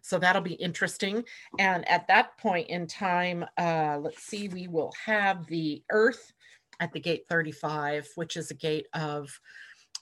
so 0.00 0.18
that'll 0.18 0.42
be 0.42 0.54
interesting 0.54 1.22
and 1.58 1.86
at 1.88 2.06
that 2.08 2.36
point 2.38 2.68
in 2.68 2.86
time 2.86 3.44
uh, 3.58 3.98
let's 4.00 4.22
see 4.22 4.48
we 4.48 4.68
will 4.68 4.92
have 5.04 5.46
the 5.46 5.82
earth 5.90 6.32
at 6.80 6.92
the 6.92 7.00
gate 7.00 7.24
35 7.28 8.08
which 8.14 8.36
is 8.36 8.50
a 8.50 8.54
gate 8.54 8.86
of 8.94 9.38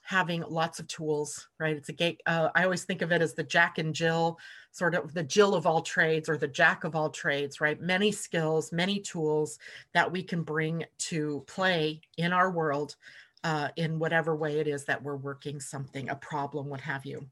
having 0.08 0.42
lots 0.49 0.78
of 0.78 0.88
tools, 0.88 1.49
right? 1.61 1.76
It's 1.76 1.90
a 1.90 1.92
gate. 1.92 2.23
Uh, 2.25 2.49
I 2.54 2.64
always 2.64 2.85
think 2.85 3.02
of 3.02 3.12
it 3.12 3.20
as 3.20 3.35
the 3.35 3.42
Jack 3.42 3.76
and 3.76 3.94
Jill, 3.94 4.38
sort 4.78 4.94
of 4.94 5.12
the 5.12 5.25
Jill 5.25 5.54
of 5.54 5.66
all 5.66 5.82
trades 5.82 6.28
or 6.28 6.37
the 6.37 6.47
Jack 6.47 6.85
of 6.85 6.94
all 6.94 7.11
trades, 7.11 7.61
right? 7.61 7.80
Many 7.80 8.12
skills, 8.12 8.70
many 8.70 9.00
tools 9.00 9.58
that 9.92 10.11
we 10.11 10.23
can 10.23 10.42
bring 10.42 10.85
to 10.99 11.44
play 11.49 12.00
in 12.16 12.32
our 12.32 12.50
world 12.50 12.94
uh, 13.42 13.68
in 13.76 13.99
whatever 13.99 14.37
way 14.37 14.61
it 14.61 14.68
is 14.68 14.85
that 14.85 15.02
we're 15.02 15.16
working 15.16 15.61
something, 15.61 16.08
a 16.08 16.14
problem, 16.14 16.68
what 16.68 16.80
have 16.80 17.04
you. 17.04 17.26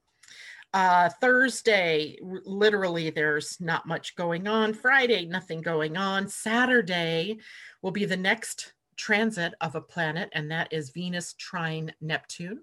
Uh, 0.75 1.09
Thursday, 1.21 2.19
r- 2.23 2.43
literally, 2.45 3.11
there's 3.11 3.61
not 3.61 3.87
much 3.87 4.17
going 4.17 4.47
on. 4.47 4.75
Friday, 4.75 5.25
nothing 5.25 5.63
going 5.63 5.97
on. 5.97 6.29
Saturday 6.29 7.39
will 7.81 7.93
be 7.93 8.05
the 8.05 8.17
next 8.17 8.75
transit 8.97 9.55
of 9.61 9.75
a 9.75 9.81
planet, 9.81 10.29
and 10.33 10.51
that 10.51 10.73
is 10.73 10.91
Venus 10.91 11.35
trine 11.35 11.93
Neptune. 12.01 12.61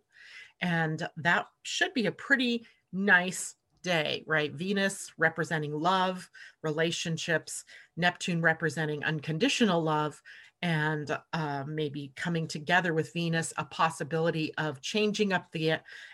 And 0.62 1.08
that 1.18 1.48
should 1.64 1.94
be 1.94 2.06
a 2.06 2.12
pretty 2.12 2.66
nice 2.92 3.56
day, 3.84 4.24
right? 4.26 4.52
Venus 4.52 5.12
representing 5.18 5.74
love, 5.74 6.30
relationships, 6.64 7.66
Neptune 7.96 8.42
representing 8.42 9.04
unconditional 9.04 9.84
love, 9.84 10.22
and 10.64 11.18
uh, 11.34 11.66
maybe 11.68 12.14
coming 12.16 12.48
together 12.48 12.94
with 12.94 13.12
Venus, 13.12 13.52
a 13.58 13.66
possibility 13.66 14.54
of 14.56 14.80
changing 14.80 15.34
up 15.34 15.52
the 15.52 15.74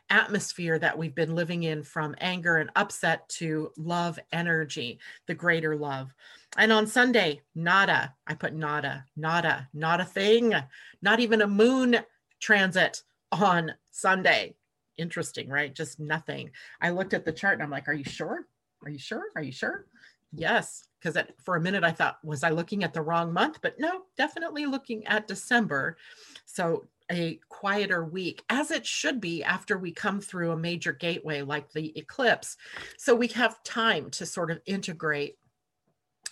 atmosphere 0.10 0.80
that 0.80 0.98
we've 0.98 1.14
been 1.14 1.36
living 1.36 1.64
in 1.64 1.84
from 1.84 2.16
anger 2.20 2.58
and 2.58 2.72
upset 2.76 3.30
to 3.30 3.72
love 3.78 4.18
energy, 4.34 5.00
the 5.28 5.36
greater 5.36 5.76
love. 5.76 6.12
And 6.58 6.72
on 6.72 6.88
Sunday, 6.88 7.42
nada. 7.54 8.16
I 8.26 8.34
put 8.34 8.56
nada, 8.56 9.06
nada, 9.16 9.70
not 9.72 10.02
a 10.02 10.06
thing, 10.06 10.56
not 11.04 11.20
even 11.20 11.44
a 11.44 11.48
moon 11.48 11.98
transit 12.40 13.04
on 13.32 13.74
Sunday. 13.92 14.56
Interesting, 15.00 15.50
right? 15.50 15.74
Just 15.74 16.00
nothing. 16.00 16.52
I 16.82 16.90
looked 16.90 17.14
at 17.14 17.26
the 17.26 17.32
chart 17.32 17.54
and 17.56 17.64
I'm 17.64 17.72
like, 17.72 17.88
are 17.88 17.94
you 17.94 18.04
sure? 18.04 18.46
Are 18.84 18.90
you 18.90 19.00
sure? 19.00 19.24
Are 19.36 19.42
you 19.42 19.52
sure? 19.52 19.86
Yes, 20.32 20.88
because 21.02 21.18
for 21.44 21.56
a 21.56 21.62
minute 21.62 21.84
I 21.84 21.92
thought, 21.92 22.24
was 22.24 22.44
I 22.44 22.50
looking 22.50 22.84
at 22.84 22.94
the 22.94 23.02
wrong 23.02 23.34
month? 23.34 23.60
But 23.62 23.80
no, 23.80 24.04
definitely 24.18 24.66
looking 24.66 25.08
at 25.08 25.28
December. 25.28 25.98
So 26.46 26.88
a 27.12 27.40
quieter 27.50 28.06
week, 28.06 28.44
as 28.50 28.70
it 28.70 28.86
should 28.86 29.20
be 29.20 29.44
after 29.44 29.78
we 29.78 29.92
come 29.92 30.22
through 30.22 30.52
a 30.52 30.58
major 30.58 30.92
gateway 30.92 31.42
like 31.42 31.72
the 31.72 31.98
eclipse. 31.98 32.58
So 32.98 33.16
we 33.16 33.28
have 33.30 33.64
time 33.64 34.12
to 34.12 34.26
sort 34.26 34.52
of 34.52 34.62
integrate 34.66 35.38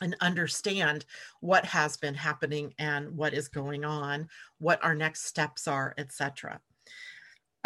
and 0.01 0.15
understand 0.21 1.05
what 1.39 1.65
has 1.65 1.97
been 1.97 2.13
happening 2.13 2.73
and 2.77 3.17
what 3.17 3.33
is 3.33 3.47
going 3.47 3.83
on, 3.83 4.29
what 4.59 4.83
our 4.83 4.93
next 4.93 5.25
steps 5.25 5.67
are, 5.67 5.95
etc. 5.97 6.59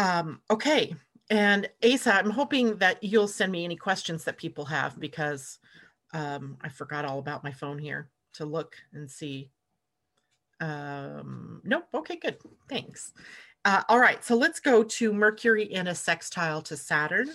Um, 0.02 0.42
okay, 0.50 0.96
and 1.30 1.70
Asa, 1.86 2.16
I'm 2.16 2.32
hoping 2.32 2.76
that 2.78 3.04
you'll 3.04 3.28
send 3.28 3.52
me 3.52 3.64
any 3.64 3.76
questions 3.76 4.24
that 4.24 4.36
people 4.36 4.66
have 4.66 5.00
because 5.00 5.60
um, 6.12 6.58
I 6.62 6.70
forgot 6.70 7.06
all 7.06 7.20
about 7.20 7.44
my 7.44 7.52
phone 7.52 7.78
here 7.78 8.10
to 8.34 8.46
look 8.46 8.76
and 8.94 9.10
see. 9.10 9.52
Um, 10.60 11.62
nope. 11.64 11.86
Okay, 11.94 12.16
good. 12.16 12.38
Thanks. 12.68 13.14
Uh, 13.64 13.84
all 13.90 14.00
right. 14.00 14.26
So 14.26 14.36
let's 14.36 14.60
go 14.60 14.82
to 14.82 15.14
Mercury 15.14 15.66
in 15.66 15.88
a 15.88 15.96
sextile 15.96 16.64
to 16.64 16.76
Saturn. 16.76 17.30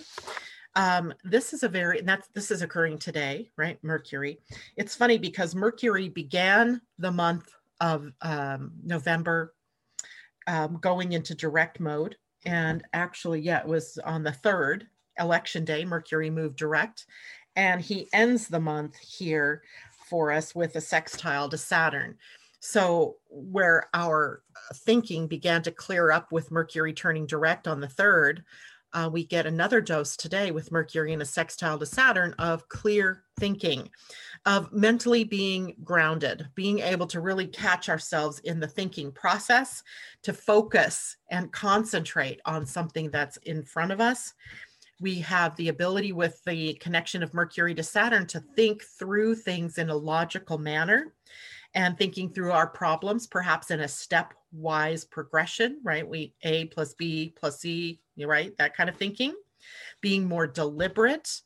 Um, 0.75 1.13
this 1.23 1.53
is 1.53 1.63
a 1.63 1.69
very, 1.69 1.99
and 1.99 2.07
that's, 2.07 2.27
this 2.33 2.51
is 2.51 2.61
occurring 2.61 2.97
today, 2.97 3.49
right? 3.55 3.81
Mercury. 3.81 4.39
It's 4.75 4.93
funny 4.93 5.17
because 5.17 5.55
Mercury 5.55 6.09
began 6.09 6.81
the 6.99 7.11
month 7.11 7.49
of 7.79 8.11
um, 8.21 8.73
November 8.83 9.55
um, 10.47 10.79
going 10.81 11.13
into 11.13 11.33
direct 11.33 11.79
mode. 11.79 12.17
And 12.47 12.81
actually, 12.93 13.41
yeah, 13.41 13.59
it 13.59 13.67
was 13.67 13.99
on 14.05 14.23
the 14.23 14.31
third 14.31 14.87
election 15.19 15.65
day, 15.65 15.83
Mercury 15.83 16.29
moved 16.29 16.55
direct 16.55 17.05
and 17.57 17.81
he 17.81 18.07
ends 18.13 18.47
the 18.47 18.59
month 18.59 18.97
here 18.97 19.63
for 20.09 20.31
us 20.31 20.55
with 20.55 20.75
a 20.77 20.81
sextile 20.81 21.49
to 21.49 21.57
Saturn. 21.57 22.15
So, 22.61 23.17
where 23.29 23.89
our 23.93 24.43
thinking 24.73 25.27
began 25.27 25.61
to 25.63 25.71
clear 25.71 26.09
up 26.09 26.31
with 26.31 26.51
Mercury 26.51 26.93
turning 26.93 27.25
direct 27.25 27.67
on 27.67 27.81
the 27.81 27.89
third, 27.89 28.43
uh, 28.93 29.09
we 29.11 29.25
get 29.25 29.45
another 29.45 29.81
dose 29.81 30.15
today 30.15 30.51
with 30.51 30.71
Mercury 30.71 31.13
in 31.13 31.21
a 31.21 31.25
sextile 31.25 31.77
to 31.77 31.85
Saturn 31.85 32.33
of 32.39 32.67
clear 32.69 33.23
thinking, 33.39 33.89
of 34.45 34.71
mentally 34.71 35.23
being 35.23 35.75
grounded, 35.83 36.47
being 36.55 36.79
able 36.79 37.07
to 37.07 37.21
really 37.21 37.47
catch 37.47 37.89
ourselves 37.89 38.39
in 38.39 38.59
the 38.59 38.67
thinking 38.67 39.11
process, 39.11 39.83
to 40.23 40.33
focus 40.33 41.17
and 41.29 41.51
concentrate 41.51 42.39
on 42.45 42.65
something 42.65 43.09
that's 43.11 43.37
in 43.37 43.63
front 43.63 43.91
of 43.91 44.01
us. 44.01 44.33
We 44.99 45.19
have 45.19 45.55
the 45.55 45.69
ability 45.69 46.11
with 46.11 46.41
the 46.45 46.73
connection 46.75 47.21
of 47.21 47.33
Mercury 47.33 47.75
to 47.75 47.83
Saturn 47.83 48.25
to 48.27 48.39
think 48.55 48.83
through 48.83 49.35
things 49.35 49.77
in 49.77 49.89
a 49.89 49.95
logical 49.95 50.57
manner 50.57 51.13
and 51.77 51.95
thinking 51.95 52.27
through 52.27 52.51
our 52.51 52.65
problems, 52.65 53.27
perhaps 53.27 53.69
in 53.69 53.81
a 53.81 53.83
stepwise 53.83 55.07
progression, 55.07 55.79
right? 55.83 56.07
We 56.07 56.33
A 56.41 56.65
plus 56.65 56.95
B 56.95 57.35
plus 57.39 57.59
C, 57.59 57.99
right? 58.19 58.57
That 58.57 58.75
kind 58.75 58.89
of 58.89 58.97
thinking. 58.97 59.35
Being 60.01 60.25
more 60.25 60.47
deliberate 60.47 61.41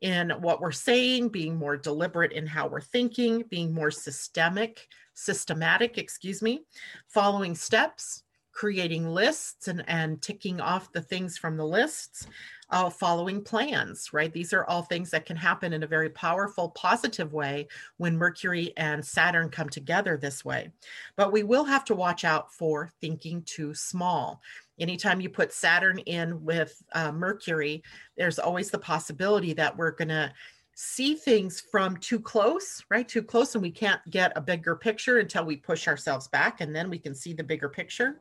in 0.00 0.30
what 0.40 0.60
we're 0.60 0.72
saying, 0.72 1.28
being 1.28 1.54
more 1.54 1.76
deliberate 1.76 2.32
in 2.32 2.48
how 2.48 2.66
we're 2.66 2.80
thinking, 2.80 3.44
being 3.48 3.72
more 3.72 3.92
systemic, 3.92 4.88
systematic, 5.14 5.98
excuse 5.98 6.42
me, 6.42 6.64
following 7.06 7.54
steps, 7.54 8.24
creating 8.50 9.06
lists 9.06 9.68
and, 9.68 9.84
and 9.86 10.20
ticking 10.20 10.60
off 10.60 10.90
the 10.90 11.02
things 11.02 11.38
from 11.38 11.56
the 11.56 11.64
lists, 11.64 12.26
uh, 12.70 12.90
following 12.90 13.42
plans, 13.42 14.12
right? 14.12 14.32
These 14.32 14.52
are 14.52 14.64
all 14.64 14.82
things 14.82 15.10
that 15.10 15.26
can 15.26 15.36
happen 15.36 15.72
in 15.72 15.82
a 15.82 15.86
very 15.86 16.10
powerful, 16.10 16.70
positive 16.70 17.32
way 17.32 17.68
when 17.96 18.16
Mercury 18.16 18.72
and 18.76 19.04
Saturn 19.04 19.50
come 19.50 19.68
together 19.68 20.16
this 20.16 20.44
way. 20.44 20.70
But 21.16 21.32
we 21.32 21.42
will 21.42 21.64
have 21.64 21.84
to 21.86 21.94
watch 21.94 22.24
out 22.24 22.52
for 22.52 22.90
thinking 23.00 23.42
too 23.42 23.72
small. 23.74 24.40
Anytime 24.78 25.20
you 25.20 25.28
put 25.28 25.52
Saturn 25.52 25.98
in 26.00 26.44
with 26.44 26.82
uh, 26.92 27.12
Mercury, 27.12 27.82
there's 28.16 28.38
always 28.38 28.70
the 28.70 28.78
possibility 28.78 29.52
that 29.54 29.76
we're 29.76 29.92
going 29.92 30.08
to 30.08 30.32
see 30.74 31.14
things 31.14 31.62
from 31.70 31.96
too 31.96 32.20
close, 32.20 32.84
right? 32.90 33.08
Too 33.08 33.22
close, 33.22 33.54
and 33.54 33.62
we 33.62 33.70
can't 33.70 34.00
get 34.10 34.32
a 34.36 34.40
bigger 34.42 34.76
picture 34.76 35.18
until 35.18 35.44
we 35.44 35.56
push 35.56 35.88
ourselves 35.88 36.28
back, 36.28 36.60
and 36.60 36.76
then 36.76 36.90
we 36.90 36.98
can 36.98 37.14
see 37.14 37.32
the 37.32 37.42
bigger 37.42 37.68
picture. 37.70 38.20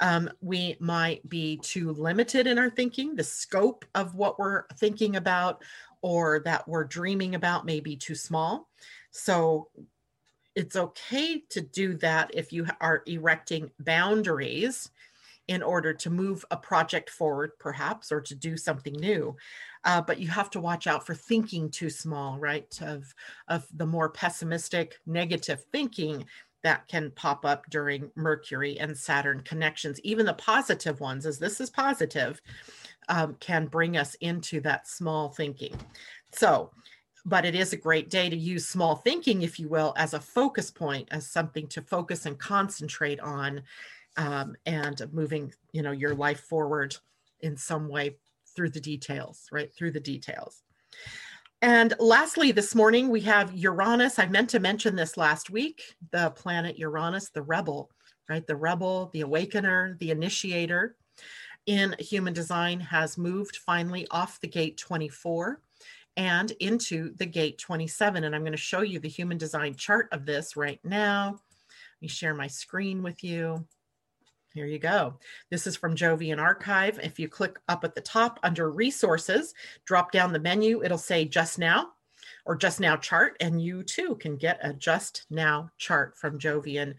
Um, 0.00 0.30
we 0.40 0.76
might 0.78 1.26
be 1.28 1.56
too 1.58 1.92
limited 1.92 2.46
in 2.46 2.58
our 2.58 2.70
thinking. 2.70 3.16
The 3.16 3.24
scope 3.24 3.84
of 3.94 4.14
what 4.14 4.38
we're 4.38 4.66
thinking 4.74 5.16
about 5.16 5.62
or 6.02 6.40
that 6.40 6.68
we're 6.68 6.84
dreaming 6.84 7.34
about 7.34 7.64
may 7.64 7.80
be 7.80 7.96
too 7.96 8.14
small. 8.14 8.68
So 9.10 9.68
it's 10.54 10.76
okay 10.76 11.42
to 11.50 11.60
do 11.60 11.94
that 11.98 12.30
if 12.34 12.52
you 12.52 12.66
are 12.80 13.02
erecting 13.06 13.70
boundaries 13.80 14.90
in 15.48 15.62
order 15.62 15.92
to 15.92 16.10
move 16.10 16.44
a 16.50 16.56
project 16.56 17.08
forward, 17.08 17.52
perhaps, 17.58 18.10
or 18.10 18.20
to 18.20 18.34
do 18.34 18.56
something 18.56 18.94
new. 18.94 19.36
Uh, 19.84 20.00
but 20.00 20.18
you 20.18 20.26
have 20.26 20.50
to 20.50 20.60
watch 20.60 20.88
out 20.88 21.06
for 21.06 21.14
thinking 21.14 21.70
too 21.70 21.88
small, 21.88 22.38
right? 22.38 22.76
Of, 22.82 23.14
of 23.46 23.64
the 23.74 23.86
more 23.86 24.08
pessimistic, 24.08 24.98
negative 25.06 25.64
thinking 25.70 26.24
that 26.66 26.88
can 26.88 27.12
pop 27.12 27.46
up 27.46 27.64
during 27.70 28.10
Mercury 28.16 28.78
and 28.80 28.98
Saturn 28.98 29.40
connections. 29.42 30.00
Even 30.00 30.26
the 30.26 30.34
positive 30.34 30.98
ones, 30.98 31.24
as 31.24 31.38
this 31.38 31.60
is 31.60 31.70
positive, 31.70 32.42
um, 33.08 33.36
can 33.38 33.66
bring 33.66 33.96
us 33.96 34.16
into 34.16 34.60
that 34.62 34.88
small 34.88 35.28
thinking. 35.28 35.76
So, 36.32 36.72
but 37.24 37.44
it 37.44 37.54
is 37.54 37.72
a 37.72 37.76
great 37.76 38.10
day 38.10 38.28
to 38.28 38.36
use 38.36 38.66
small 38.66 38.96
thinking, 38.96 39.42
if 39.42 39.60
you 39.60 39.68
will, 39.68 39.94
as 39.96 40.12
a 40.12 40.20
focus 40.20 40.72
point, 40.72 41.06
as 41.12 41.30
something 41.30 41.68
to 41.68 41.82
focus 41.82 42.26
and 42.26 42.36
concentrate 42.36 43.20
on 43.20 43.62
um, 44.16 44.56
and 44.66 45.00
moving 45.12 45.52
you 45.72 45.82
know 45.82 45.92
your 45.92 46.16
life 46.16 46.40
forward 46.40 46.96
in 47.40 47.56
some 47.56 47.88
way 47.88 48.16
through 48.54 48.70
the 48.70 48.80
details 48.80 49.46
right 49.52 49.74
through 49.74 49.90
the 49.90 50.00
details 50.00 50.62
and 51.62 51.94
lastly 51.98 52.52
this 52.52 52.74
morning 52.74 53.08
we 53.08 53.20
have 53.20 53.54
uranus. 53.54 54.18
I 54.18 54.26
meant 54.26 54.50
to 54.50 54.60
mention 54.60 54.94
this 54.94 55.16
last 55.16 55.50
week 55.50 55.82
the 56.10 56.30
planet 56.30 56.78
uranus 56.78 57.30
the 57.30 57.42
rebel 57.42 57.90
right? 58.28 58.46
The 58.46 58.56
rebel 58.56 59.10
the 59.12 59.22
awakener 59.22 59.96
the 59.98 60.10
initiator 60.10 60.96
in 61.66 61.94
human 61.98 62.32
design 62.32 62.80
has 62.80 63.18
moved 63.18 63.56
finally 63.56 64.06
off 64.10 64.40
the 64.40 64.48
gate 64.48 64.76
24 64.76 65.60
and 66.16 66.52
into 66.60 67.14
the 67.16 67.26
gate 67.26 67.58
27 67.58 68.24
and 68.24 68.34
i'm 68.34 68.42
going 68.42 68.52
to 68.52 68.56
show 68.56 68.80
you 68.80 68.98
the 68.98 69.08
human 69.08 69.36
design 69.36 69.74
chart 69.74 70.08
of 70.12 70.24
this 70.24 70.56
right 70.56 70.80
now. 70.84 71.32
Let 71.32 72.02
me 72.02 72.08
share 72.08 72.34
my 72.34 72.46
screen 72.46 73.02
with 73.02 73.24
you 73.24 73.66
here 74.56 74.66
you 74.66 74.78
go. 74.78 75.18
This 75.50 75.66
is 75.66 75.76
from 75.76 75.94
Jovian 75.94 76.40
Archive. 76.40 76.98
If 77.02 77.18
you 77.18 77.28
click 77.28 77.58
up 77.68 77.84
at 77.84 77.94
the 77.94 78.00
top 78.00 78.40
under 78.42 78.70
resources, 78.70 79.52
drop 79.84 80.12
down 80.12 80.32
the 80.32 80.38
menu, 80.38 80.82
it'll 80.82 80.96
say 80.96 81.26
just 81.26 81.58
now 81.58 81.90
or 82.46 82.56
just 82.56 82.80
now 82.80 82.96
chart, 82.96 83.36
and 83.40 83.60
you 83.60 83.82
too 83.82 84.16
can 84.16 84.36
get 84.36 84.58
a 84.62 84.72
just 84.72 85.26
now 85.30 85.70
chart 85.76 86.16
from 86.16 86.38
Jovian. 86.38 86.94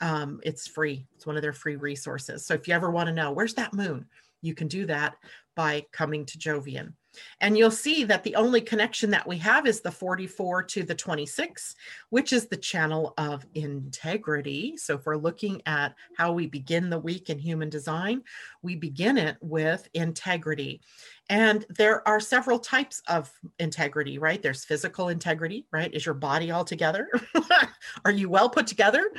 Um, 0.00 0.40
it's 0.42 0.66
free, 0.66 1.06
it's 1.14 1.26
one 1.26 1.36
of 1.36 1.42
their 1.42 1.52
free 1.52 1.76
resources. 1.76 2.46
So 2.46 2.54
if 2.54 2.66
you 2.66 2.74
ever 2.74 2.90
want 2.90 3.08
to 3.08 3.14
know 3.14 3.32
where's 3.32 3.54
that 3.54 3.74
moon, 3.74 4.06
you 4.40 4.54
can 4.54 4.68
do 4.68 4.86
that 4.86 5.16
by 5.54 5.84
coming 5.92 6.24
to 6.26 6.38
Jovian. 6.38 6.94
And 7.40 7.56
you'll 7.56 7.70
see 7.70 8.04
that 8.04 8.22
the 8.24 8.36
only 8.36 8.60
connection 8.60 9.10
that 9.10 9.26
we 9.26 9.38
have 9.38 9.66
is 9.66 9.80
the 9.80 9.90
44 9.90 10.62
to 10.64 10.82
the 10.82 10.94
26, 10.94 11.74
which 12.10 12.32
is 12.32 12.46
the 12.46 12.56
channel 12.56 13.14
of 13.18 13.46
integrity. 13.54 14.76
So 14.76 14.94
if 14.94 15.06
we're 15.06 15.16
looking 15.16 15.62
at 15.66 15.94
how 16.16 16.32
we 16.32 16.46
begin 16.46 16.90
the 16.90 16.98
week 16.98 17.30
in 17.30 17.38
human 17.38 17.68
design, 17.68 18.22
we 18.62 18.76
begin 18.76 19.18
it 19.18 19.36
with 19.40 19.88
integrity. 19.94 20.80
And 21.28 21.64
there 21.68 22.06
are 22.06 22.20
several 22.20 22.58
types 22.58 23.00
of 23.08 23.30
integrity, 23.58 24.18
right? 24.18 24.42
There's 24.42 24.64
physical 24.64 25.08
integrity, 25.08 25.66
right? 25.72 25.92
Is 25.94 26.04
your 26.04 26.14
body 26.14 26.50
all 26.50 26.64
together? 26.64 27.08
are 28.04 28.10
you 28.10 28.28
well 28.28 28.50
put 28.50 28.66
together? 28.66 29.10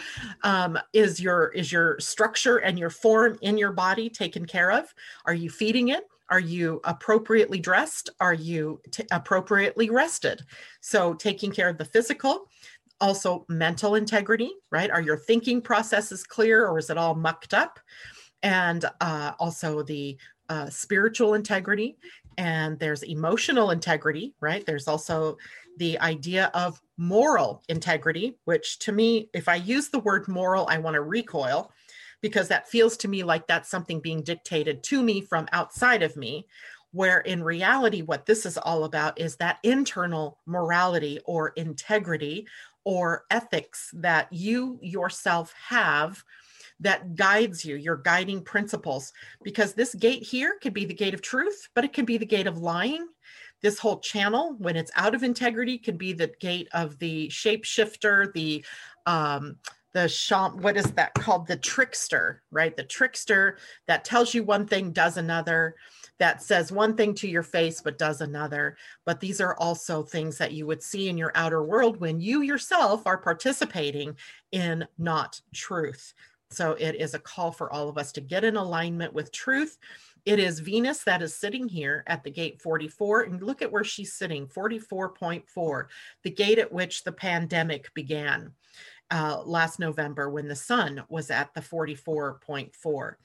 Um, 0.44 0.78
is 0.92 1.20
your 1.20 1.48
is 1.50 1.72
your 1.72 2.00
structure 2.00 2.58
and 2.58 2.78
your 2.78 2.90
form 2.90 3.38
in 3.42 3.58
your 3.58 3.72
body 3.72 4.10
taken 4.10 4.46
care 4.46 4.72
of? 4.72 4.94
Are 5.26 5.34
you 5.34 5.50
feeding 5.50 5.90
it? 5.90 6.04
Are 6.34 6.40
you 6.40 6.82
appropriately 6.84 7.60
dressed? 7.60 8.10
Are 8.20 8.34
you 8.34 8.82
t- 8.90 9.06
appropriately 9.12 9.92
rested? 9.92 10.42
So, 10.82 11.14
taking 11.14 11.52
care 11.52 11.70
of 11.70 11.78
the 11.78 11.86
physical, 11.86 12.50
also 13.00 13.46
mental 13.50 13.94
integrity, 13.94 14.52
right? 14.72 14.90
Are 14.90 15.00
your 15.00 15.16
thinking 15.16 15.62
processes 15.62 16.24
clear 16.24 16.66
or 16.66 16.80
is 16.80 16.90
it 16.90 16.98
all 16.98 17.14
mucked 17.14 17.54
up? 17.54 17.80
And 18.42 18.84
uh, 19.00 19.34
also 19.40 19.84
the 19.84 20.18
uh, 20.50 20.72
spiritual 20.72 21.36
integrity, 21.36 21.98
and 22.40 22.80
there's 22.80 23.04
emotional 23.04 23.70
integrity, 23.70 24.34
right? 24.42 24.66
There's 24.66 24.88
also 24.88 25.38
the 25.78 26.00
idea 26.00 26.50
of 26.56 26.82
moral 26.98 27.62
integrity, 27.70 28.40
which 28.46 28.80
to 28.80 28.92
me, 28.92 29.30
if 29.36 29.48
I 29.48 29.56
use 29.56 29.90
the 29.90 30.00
word 30.00 30.28
moral, 30.28 30.66
I 30.68 30.80
want 30.80 30.96
to 30.96 31.02
recoil 31.02 31.72
because 32.24 32.48
that 32.48 32.70
feels 32.70 32.96
to 32.96 33.10
me 33.10 33.22
like 33.22 33.46
that's 33.46 33.70
something 33.70 34.00
being 34.00 34.24
dictated 34.24 34.82
to 34.82 35.04
me 35.04 35.22
from 35.22 35.46
outside 35.52 36.02
of 36.02 36.16
me. 36.16 36.48
Where 36.92 37.20
in 37.20 37.44
reality, 37.44 38.02
what 38.02 38.26
this 38.26 38.46
is 38.46 38.58
all 38.58 38.86
about 38.86 39.20
is 39.20 39.36
that 39.36 39.60
internal 39.62 40.40
morality 40.46 41.20
or 41.26 41.50
integrity 41.50 42.48
or 42.86 43.26
ethics 43.30 43.90
that 43.96 44.32
you 44.32 44.80
yourself 44.82 45.54
have 45.68 46.24
that 46.80 47.16
guides 47.16 47.66
you, 47.66 47.76
your 47.76 47.98
guiding 47.98 48.42
principles. 48.42 49.12
Because 49.44 49.74
this 49.74 49.94
gate 49.94 50.24
here 50.24 50.58
could 50.62 50.74
be 50.74 50.86
the 50.86 50.94
gate 50.94 51.14
of 51.14 51.22
truth, 51.22 51.68
but 51.74 51.84
it 51.84 51.92
can 51.92 52.06
be 52.06 52.18
the 52.18 52.26
gate 52.26 52.48
of 52.48 52.58
lying. 52.58 53.06
This 53.62 53.80
whole 53.80 54.00
channel, 54.00 54.56
when 54.60 54.78
it's 54.78 54.92
out 54.96 55.16
of 55.16 55.24
integrity, 55.24 55.78
could 55.78 55.98
be 55.98 56.14
the 56.14 56.32
gate 56.40 56.70
of 56.74 57.00
the 57.00 57.28
shapeshifter, 57.30 58.32
the 58.34 58.64
um, 59.06 59.58
the 59.94 60.08
sham 60.08 60.58
what 60.62 60.78
is 60.78 60.92
that 60.94 61.14
called? 61.14 61.48
The 61.48 61.58
trickster 61.58 62.42
right? 62.52 62.76
The 62.76 62.84
trickster 62.84 63.58
that 63.88 64.06
tells 64.06 64.34
you 64.34 64.44
one 64.44 64.68
thing 64.68 64.92
does 64.92 65.18
another 65.18 65.76
that 66.20 66.42
says 66.42 66.72
one 66.72 66.96
thing 66.96 67.14
to 67.16 67.28
your 67.28 67.44
face 67.44 67.82
but 67.82 67.98
does 67.98 68.22
another. 68.22 68.78
But 69.06 69.20
these 69.20 69.42
are 69.42 69.56
also 69.58 70.04
things 70.04 70.38
that 70.38 70.54
you 70.54 70.66
would 70.68 70.84
see 70.84 71.10
in 71.10 71.18
your 71.18 71.32
outer 71.36 71.64
world 71.64 72.00
when 72.00 72.20
you 72.20 72.42
yourself 72.42 73.06
are 73.08 73.18
participating 73.18 74.16
in 74.52 74.86
not 74.98 75.42
truth. 75.54 76.14
So 76.52 76.74
it 76.74 76.96
is 76.96 77.16
a 77.16 77.20
call 77.20 77.52
for 77.52 77.74
all 77.74 77.90
of 77.90 77.98
us 77.98 78.12
to 78.14 78.22
get 78.22 78.44
in 78.44 78.56
alignment 78.56 79.14
with 79.14 79.32
truth. 79.32 79.78
It 80.26 80.40
is 80.40 80.60
Venus 80.60 81.04
that 81.04 81.22
is 81.22 81.36
sitting 81.36 81.68
here 81.68 82.04
at 82.08 82.24
the 82.24 82.32
gate 82.32 82.62
44. 82.62 83.24
And 83.24 83.42
look 83.42 83.62
at 83.62 83.72
where 83.72 83.84
she's 83.84 84.14
sitting 84.14 84.48
44.4, 84.48 85.86
the 86.24 86.30
gate 86.30 86.60
at 86.60 86.72
which 86.72 87.04
the 87.04 87.12
pandemic 87.12 87.94
began 87.94 88.54
uh, 89.12 89.42
last 89.46 89.80
November 89.80 90.30
when 90.30 90.48
the 90.48 90.56
sun 90.56 91.04
was 91.10 91.30
at 91.30 91.54
the 91.54 91.62
44.4. 91.62 93.16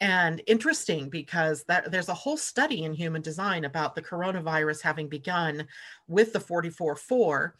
And 0.00 0.40
interesting 0.46 1.08
because 1.08 1.64
that, 1.64 1.90
there's 1.90 2.08
a 2.08 2.14
whole 2.14 2.36
study 2.36 2.84
in 2.84 2.92
human 2.92 3.22
design 3.22 3.64
about 3.64 3.94
the 3.94 4.02
coronavirus 4.02 4.82
having 4.82 5.08
begun 5.08 5.66
with 6.06 6.32
the 6.32 6.38
44.4. 6.38 7.52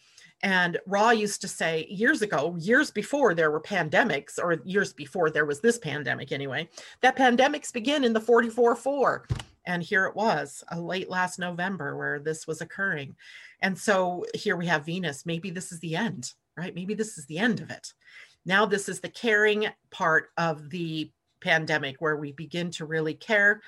And 0.43 0.79
Ra 0.87 1.11
used 1.11 1.41
to 1.41 1.49
say 1.49 1.87
years 1.91 2.23
ago, 2.23 2.57
years 2.61 2.93
before 2.93 3.35
there 3.35 3.51
were 3.51 3.61
pandemics, 3.61 4.39
or 4.39 4.61
years 4.65 4.93
before 4.93 5.31
there 5.31 5.47
was 5.47 5.61
this 5.61 5.79
pandemic 5.79 6.31
anyway, 6.31 6.69
that 7.01 7.17
pandemics 7.17 7.73
begin 7.73 8.05
in 8.05 8.13
the 8.13 8.21
44.4. 8.21 9.29
And 9.67 9.83
here 9.83 10.07
it 10.07 10.15
was, 10.15 10.63
a 10.69 10.81
late 10.81 11.11
last 11.11 11.39
November 11.39 11.97
where 11.97 12.21
this 12.21 12.47
was 12.47 12.61
occurring. 12.61 13.17
And 13.61 13.77
so 13.77 14.25
here 14.33 14.57
we 14.57 14.67
have 14.67 14.87
Venus. 14.87 15.27
Maybe 15.27 15.51
this 15.51 15.73
is 15.73 15.81
the 15.81 15.97
end 15.97 16.33
right? 16.59 16.75
Maybe 16.75 16.95
this 16.95 17.17
is 17.17 17.27
the 17.27 17.39
end 17.39 17.61
of 17.61 17.71
it. 17.71 17.93
Now, 18.45 18.67
this 18.67 18.89
is 18.89 19.01
the 19.01 19.09
caring 19.09 19.67
part 19.91 20.31
of 20.37 20.71
the 20.71 21.11
pandemic 21.41 21.97
where 22.01 22.17
we 22.17 22.33
begin 22.33 22.71
to 22.73 22.85
really 22.85 23.15
care 23.15 23.63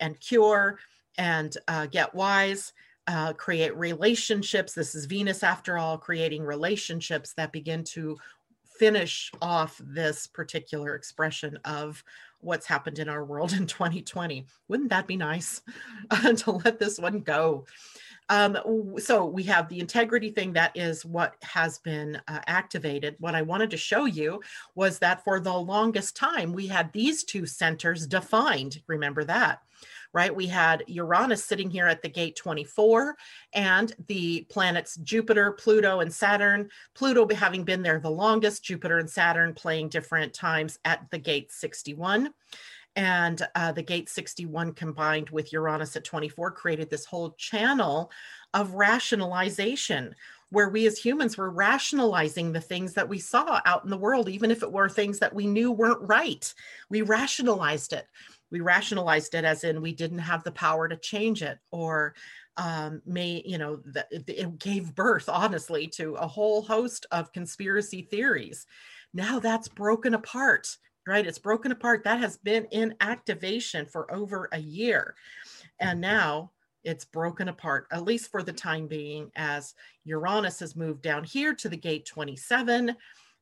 and 0.00 0.18
cure 0.20 0.78
and 1.18 1.56
uh, 1.66 1.86
get 1.86 2.14
wise, 2.14 2.72
uh, 3.08 3.32
create 3.32 3.76
relationships. 3.76 4.72
This 4.72 4.94
is 4.94 5.06
Venus, 5.06 5.42
after 5.42 5.78
all, 5.78 5.98
creating 5.98 6.42
relationships 6.42 7.32
that 7.34 7.52
begin 7.52 7.82
to 7.84 8.16
finish 8.78 9.32
off 9.40 9.80
this 9.82 10.26
particular 10.26 10.94
expression 10.94 11.58
of 11.64 12.04
what's 12.40 12.66
happened 12.66 12.98
in 12.98 13.08
our 13.08 13.24
world 13.24 13.52
in 13.52 13.66
2020. 13.66 14.46
Wouldn't 14.68 14.90
that 14.90 15.06
be 15.06 15.16
nice 15.16 15.62
to 16.36 16.50
let 16.50 16.78
this 16.78 16.98
one 16.98 17.20
go? 17.20 17.64
Um, 18.28 18.96
so 18.98 19.24
we 19.24 19.44
have 19.44 19.68
the 19.68 19.78
integrity 19.78 20.30
thing 20.30 20.52
that 20.54 20.72
is 20.76 21.04
what 21.04 21.36
has 21.42 21.78
been 21.78 22.20
uh, 22.26 22.40
activated. 22.46 23.16
What 23.18 23.34
I 23.34 23.42
wanted 23.42 23.70
to 23.70 23.76
show 23.76 24.04
you 24.04 24.40
was 24.74 24.98
that 24.98 25.22
for 25.22 25.38
the 25.38 25.52
longest 25.52 26.16
time, 26.16 26.52
we 26.52 26.66
had 26.66 26.92
these 26.92 27.22
two 27.24 27.46
centers 27.46 28.06
defined. 28.06 28.82
Remember 28.88 29.22
that, 29.24 29.62
right? 30.12 30.34
We 30.34 30.46
had 30.46 30.82
Uranus 30.88 31.44
sitting 31.44 31.70
here 31.70 31.86
at 31.86 32.02
the 32.02 32.08
gate 32.08 32.34
24 32.36 33.16
and 33.52 33.92
the 34.08 34.44
planets 34.50 34.96
Jupiter, 34.96 35.52
Pluto, 35.52 36.00
and 36.00 36.12
Saturn. 36.12 36.68
Pluto 36.94 37.32
having 37.32 37.62
been 37.62 37.82
there 37.82 38.00
the 38.00 38.10
longest, 38.10 38.64
Jupiter 38.64 38.98
and 38.98 39.08
Saturn 39.08 39.54
playing 39.54 39.88
different 39.88 40.34
times 40.34 40.80
at 40.84 41.08
the 41.10 41.18
gate 41.18 41.52
61 41.52 42.32
and 42.96 43.46
uh, 43.54 43.72
the 43.72 43.82
gate 43.82 44.08
61 44.08 44.72
combined 44.72 45.28
with 45.30 45.52
uranus 45.52 45.94
at 45.96 46.04
24 46.04 46.50
created 46.50 46.90
this 46.90 47.04
whole 47.04 47.32
channel 47.32 48.10
of 48.54 48.72
rationalization 48.72 50.14
where 50.50 50.70
we 50.70 50.86
as 50.86 50.98
humans 50.98 51.36
were 51.36 51.50
rationalizing 51.50 52.52
the 52.52 52.60
things 52.60 52.94
that 52.94 53.08
we 53.08 53.18
saw 53.18 53.60
out 53.66 53.84
in 53.84 53.90
the 53.90 53.96
world 53.96 54.28
even 54.28 54.50
if 54.50 54.62
it 54.62 54.72
were 54.72 54.88
things 54.88 55.18
that 55.18 55.34
we 55.34 55.46
knew 55.46 55.70
weren't 55.70 56.08
right. 56.08 56.52
We 56.88 57.02
rationalized 57.02 57.92
it. 57.92 58.06
We 58.50 58.60
rationalized 58.60 59.34
it 59.34 59.44
as 59.44 59.64
in 59.64 59.82
we 59.82 59.92
didn't 59.92 60.20
have 60.20 60.42
the 60.42 60.52
power 60.52 60.88
to 60.88 60.96
change 60.96 61.42
it 61.42 61.58
or 61.70 62.14
um, 62.56 63.02
may 63.04 63.42
you 63.44 63.58
know 63.58 63.82
it 64.10 64.58
gave 64.58 64.94
birth 64.94 65.28
honestly 65.28 65.86
to 65.88 66.14
a 66.14 66.26
whole 66.26 66.62
host 66.62 67.04
of 67.10 67.32
conspiracy 67.32 68.02
theories. 68.02 68.66
Now 69.12 69.40
that's 69.40 69.68
broken 69.68 70.14
apart 70.14 70.78
right? 71.06 71.26
It's 71.26 71.38
broken 71.38 71.72
apart. 71.72 72.04
That 72.04 72.20
has 72.20 72.36
been 72.36 72.66
in 72.66 72.94
activation 73.00 73.86
for 73.86 74.12
over 74.12 74.48
a 74.52 74.58
year. 74.58 75.14
And 75.80 76.00
now 76.00 76.50
it's 76.84 77.04
broken 77.04 77.48
apart, 77.48 77.86
at 77.90 78.04
least 78.04 78.30
for 78.30 78.42
the 78.42 78.52
time 78.52 78.86
being, 78.86 79.30
as 79.36 79.74
Uranus 80.04 80.60
has 80.60 80.76
moved 80.76 81.02
down 81.02 81.24
here 81.24 81.54
to 81.54 81.68
the 81.68 81.76
gate 81.76 82.06
27. 82.06 82.96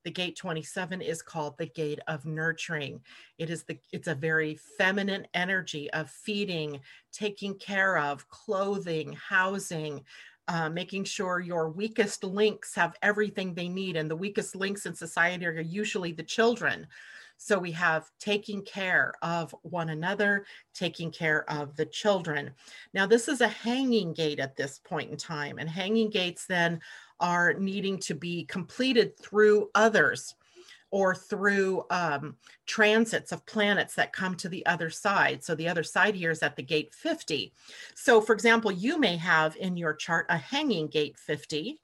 The 0.04 0.10
gate 0.10 0.36
27 0.36 1.00
is 1.00 1.22
called 1.22 1.56
the 1.56 1.66
gate 1.66 2.00
of 2.08 2.26
nurturing. 2.26 3.00
It 3.38 3.48
is 3.48 3.64
the 3.64 3.78
it's 3.90 4.08
a 4.08 4.14
very 4.14 4.58
feminine 4.76 5.26
energy 5.32 5.90
of 5.92 6.10
feeding, 6.10 6.80
taking 7.10 7.54
care 7.54 7.96
of, 7.96 8.28
clothing, 8.28 9.14
housing, 9.14 10.04
uh, 10.48 10.68
making 10.68 11.04
sure 11.04 11.40
your 11.40 11.70
weakest 11.70 12.22
links 12.22 12.74
have 12.74 12.96
everything 13.02 13.54
they 13.54 13.68
need. 13.68 13.96
And 13.96 14.10
the 14.10 14.16
weakest 14.16 14.54
links 14.54 14.84
in 14.84 14.94
society 14.94 15.46
are 15.46 15.58
usually 15.60 16.12
the 16.12 16.22
children. 16.22 16.86
So 17.36 17.58
we 17.58 17.72
have 17.72 18.10
taking 18.18 18.62
care 18.62 19.12
of 19.22 19.54
one 19.62 19.90
another, 19.90 20.46
taking 20.72 21.10
care 21.10 21.48
of 21.50 21.76
the 21.76 21.86
children. 21.86 22.52
Now, 22.94 23.06
this 23.06 23.28
is 23.28 23.40
a 23.40 23.48
hanging 23.48 24.12
gate 24.12 24.40
at 24.40 24.56
this 24.56 24.78
point 24.78 25.10
in 25.10 25.16
time, 25.16 25.58
and 25.58 25.68
hanging 25.68 26.10
gates 26.10 26.46
then 26.46 26.80
are 27.20 27.54
needing 27.54 27.98
to 27.98 28.14
be 28.14 28.44
completed 28.44 29.18
through 29.18 29.70
others 29.74 30.34
or 30.94 31.12
through 31.12 31.84
um, 31.90 32.36
transits 32.66 33.32
of 33.32 33.44
planets 33.46 33.96
that 33.96 34.12
come 34.12 34.36
to 34.36 34.48
the 34.48 34.64
other 34.64 34.90
side. 34.90 35.42
So 35.42 35.56
the 35.56 35.68
other 35.68 35.82
side 35.82 36.14
here 36.14 36.30
is 36.30 36.40
at 36.40 36.54
the 36.54 36.62
gate 36.62 36.94
50. 36.94 37.52
So, 37.96 38.20
for 38.20 38.32
example, 38.32 38.70
you 38.70 38.96
may 38.98 39.16
have 39.16 39.56
in 39.56 39.76
your 39.76 39.94
chart 39.94 40.26
a 40.28 40.36
hanging 40.36 40.86
gate 40.86 41.18
50, 41.18 41.80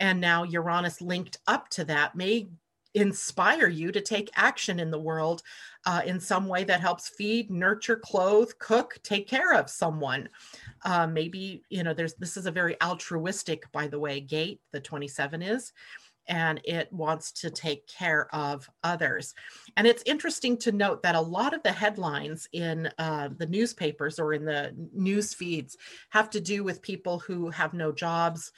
and 0.00 0.20
now 0.20 0.42
Uranus 0.42 1.00
linked 1.00 1.38
up 1.46 1.68
to 1.68 1.84
that 1.84 2.16
may 2.16 2.48
inspire 2.94 3.68
you 3.68 3.92
to 3.92 4.00
take 4.00 4.30
action 4.34 4.80
in 4.80 4.90
the 4.90 4.98
world 4.98 5.42
uh, 5.86 6.02
in 6.04 6.20
some 6.20 6.46
way 6.46 6.64
that 6.64 6.80
helps 6.80 7.08
feed, 7.08 7.50
nurture, 7.50 7.96
clothe, 7.96 8.50
cook, 8.58 8.98
take 9.02 9.28
care 9.28 9.54
of 9.54 9.70
someone. 9.70 10.28
Uh, 10.84 11.06
maybe, 11.06 11.62
you 11.70 11.82
know, 11.82 11.94
there's 11.94 12.14
this 12.14 12.36
is 12.36 12.46
a 12.46 12.50
very 12.50 12.80
altruistic, 12.82 13.70
by 13.72 13.86
the 13.86 13.98
way, 13.98 14.20
gate, 14.20 14.60
the 14.72 14.80
27 14.80 15.42
is, 15.42 15.72
and 16.28 16.60
it 16.64 16.92
wants 16.92 17.32
to 17.32 17.50
take 17.50 17.86
care 17.86 18.32
of 18.34 18.68
others. 18.84 19.34
And 19.76 19.86
it's 19.86 20.02
interesting 20.04 20.56
to 20.58 20.72
note 20.72 21.02
that 21.02 21.14
a 21.14 21.20
lot 21.20 21.54
of 21.54 21.62
the 21.62 21.72
headlines 21.72 22.48
in 22.52 22.90
uh, 22.98 23.30
the 23.36 23.46
newspapers 23.46 24.18
or 24.18 24.32
in 24.34 24.44
the 24.44 24.74
news 24.92 25.34
feeds 25.34 25.76
have 26.10 26.30
to 26.30 26.40
do 26.40 26.62
with 26.62 26.82
people 26.82 27.18
who 27.18 27.50
have 27.50 27.72
no 27.72 27.92
jobs 27.92 28.52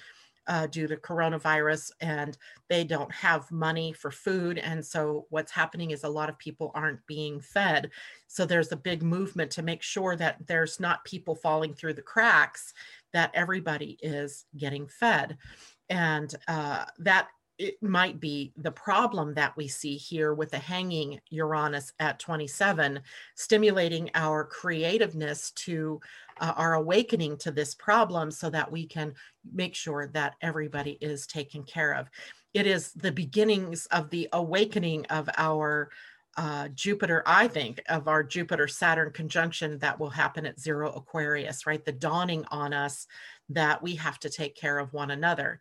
uh, 0.47 0.67
due 0.67 0.87
to 0.87 0.97
coronavirus 0.97 1.91
and 2.01 2.37
they 2.69 2.85
don't 2.85 3.13
have 3.13 3.51
money 3.51 3.93
for 3.93 4.11
food. 4.11 4.59
And 4.59 4.85
so 4.85 5.27
what's 5.31 5.53
happening 5.53 5.91
is 5.91 6.05
a 6.05 6.09
lot 6.09 6.29
of 6.29 6.39
people 6.39 6.73
aren't 6.75 7.05
being 7.07 7.41
fed. 7.41 7.91
So 8.27 8.45
there's 8.45 8.73
a 8.73 8.77
big 8.77 9.03
movement 9.03 9.51
to 9.53 9.63
make 9.63 9.83
sure 9.83 10.17
that 10.17 10.47
there's 10.47 10.81
not 10.81 11.05
people 11.05 11.35
falling 11.35 11.75
through 11.75 11.95
the 11.95 12.03
cracks, 12.03 12.75
that 13.13 13.31
everybody 13.35 13.99
is 14.03 14.45
getting 14.57 14.89
fed. 14.89 15.37
And 15.89 16.35
uh, 16.49 16.87
that 16.99 17.29
it 17.63 17.81
might 17.81 18.19
be 18.19 18.53
the 18.57 18.73
problem 18.73 19.35
that 19.35 19.57
we 19.57 19.69
see 19.69 19.97
here 19.97 20.35
with 20.35 20.51
the 20.51 20.59
hanging 20.59 21.21
Uranus 21.31 21.93
at 22.01 22.19
27, 22.19 23.01
stimulating 23.37 24.11
our 24.15 24.45
creativeness 24.45 25.53
to 25.53 26.01
uh, 26.41 26.55
our 26.57 26.75
awakening 26.75 27.37
to 27.37 27.53
this 27.53 27.73
problem 27.73 28.33
so 28.33 28.51
that 28.51 28.71
we 28.71 28.85
can 28.85 29.15
make 29.55 29.77
sure 29.77 30.09
that 30.09 30.35
everybody 30.43 30.99
is 31.01 31.25
taken 31.25 31.63
care 31.63 31.93
of. 31.95 32.11
It 32.53 32.67
is 32.67 32.93
the 32.95 33.13
beginnings 33.13 33.87
of 33.87 34.11
the 34.11 34.29
awakening 34.33 35.07
of 35.07 35.31
our 35.39 35.91
uh, 36.37 36.67
Jupiter, 36.69 37.23
I 37.27 37.47
think, 37.47 37.81
of 37.89 38.09
our 38.09 38.25
Jupiter 38.25 38.67
Saturn 38.67 39.13
conjunction 39.13 39.79
that 39.79 40.01
will 40.01 40.11
happen 40.11 40.47
at 40.47 40.59
zero 40.59 40.91
Aquarius, 40.91 41.65
right? 41.65 41.85
The 41.85 41.93
dawning 41.93 42.45
on 42.51 42.73
us 42.73 43.07
that 43.51 43.83
we 43.83 43.95
have 43.97 44.19
to 44.21 44.31
take 44.31 44.57
care 44.57 44.79
of 44.79 44.93
one 44.93 45.13
another 45.13 45.61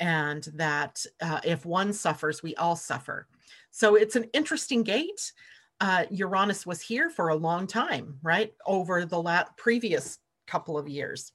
and 0.00 0.48
that 0.54 1.04
uh, 1.20 1.40
if 1.44 1.64
one 1.64 1.92
suffers, 1.92 2.42
we 2.42 2.56
all 2.56 2.74
suffer. 2.74 3.28
So 3.70 3.94
it's 3.94 4.16
an 4.16 4.24
interesting 4.32 4.82
gate. 4.82 5.32
Uh, 5.80 6.04
Uranus 6.10 6.66
was 6.66 6.80
here 6.80 7.08
for 7.10 7.28
a 7.28 7.36
long 7.36 7.66
time, 7.66 8.18
right? 8.22 8.52
Over 8.66 9.04
the 9.04 9.22
last 9.22 9.56
previous 9.56 10.18
couple 10.46 10.76
of 10.76 10.88
years. 10.88 11.32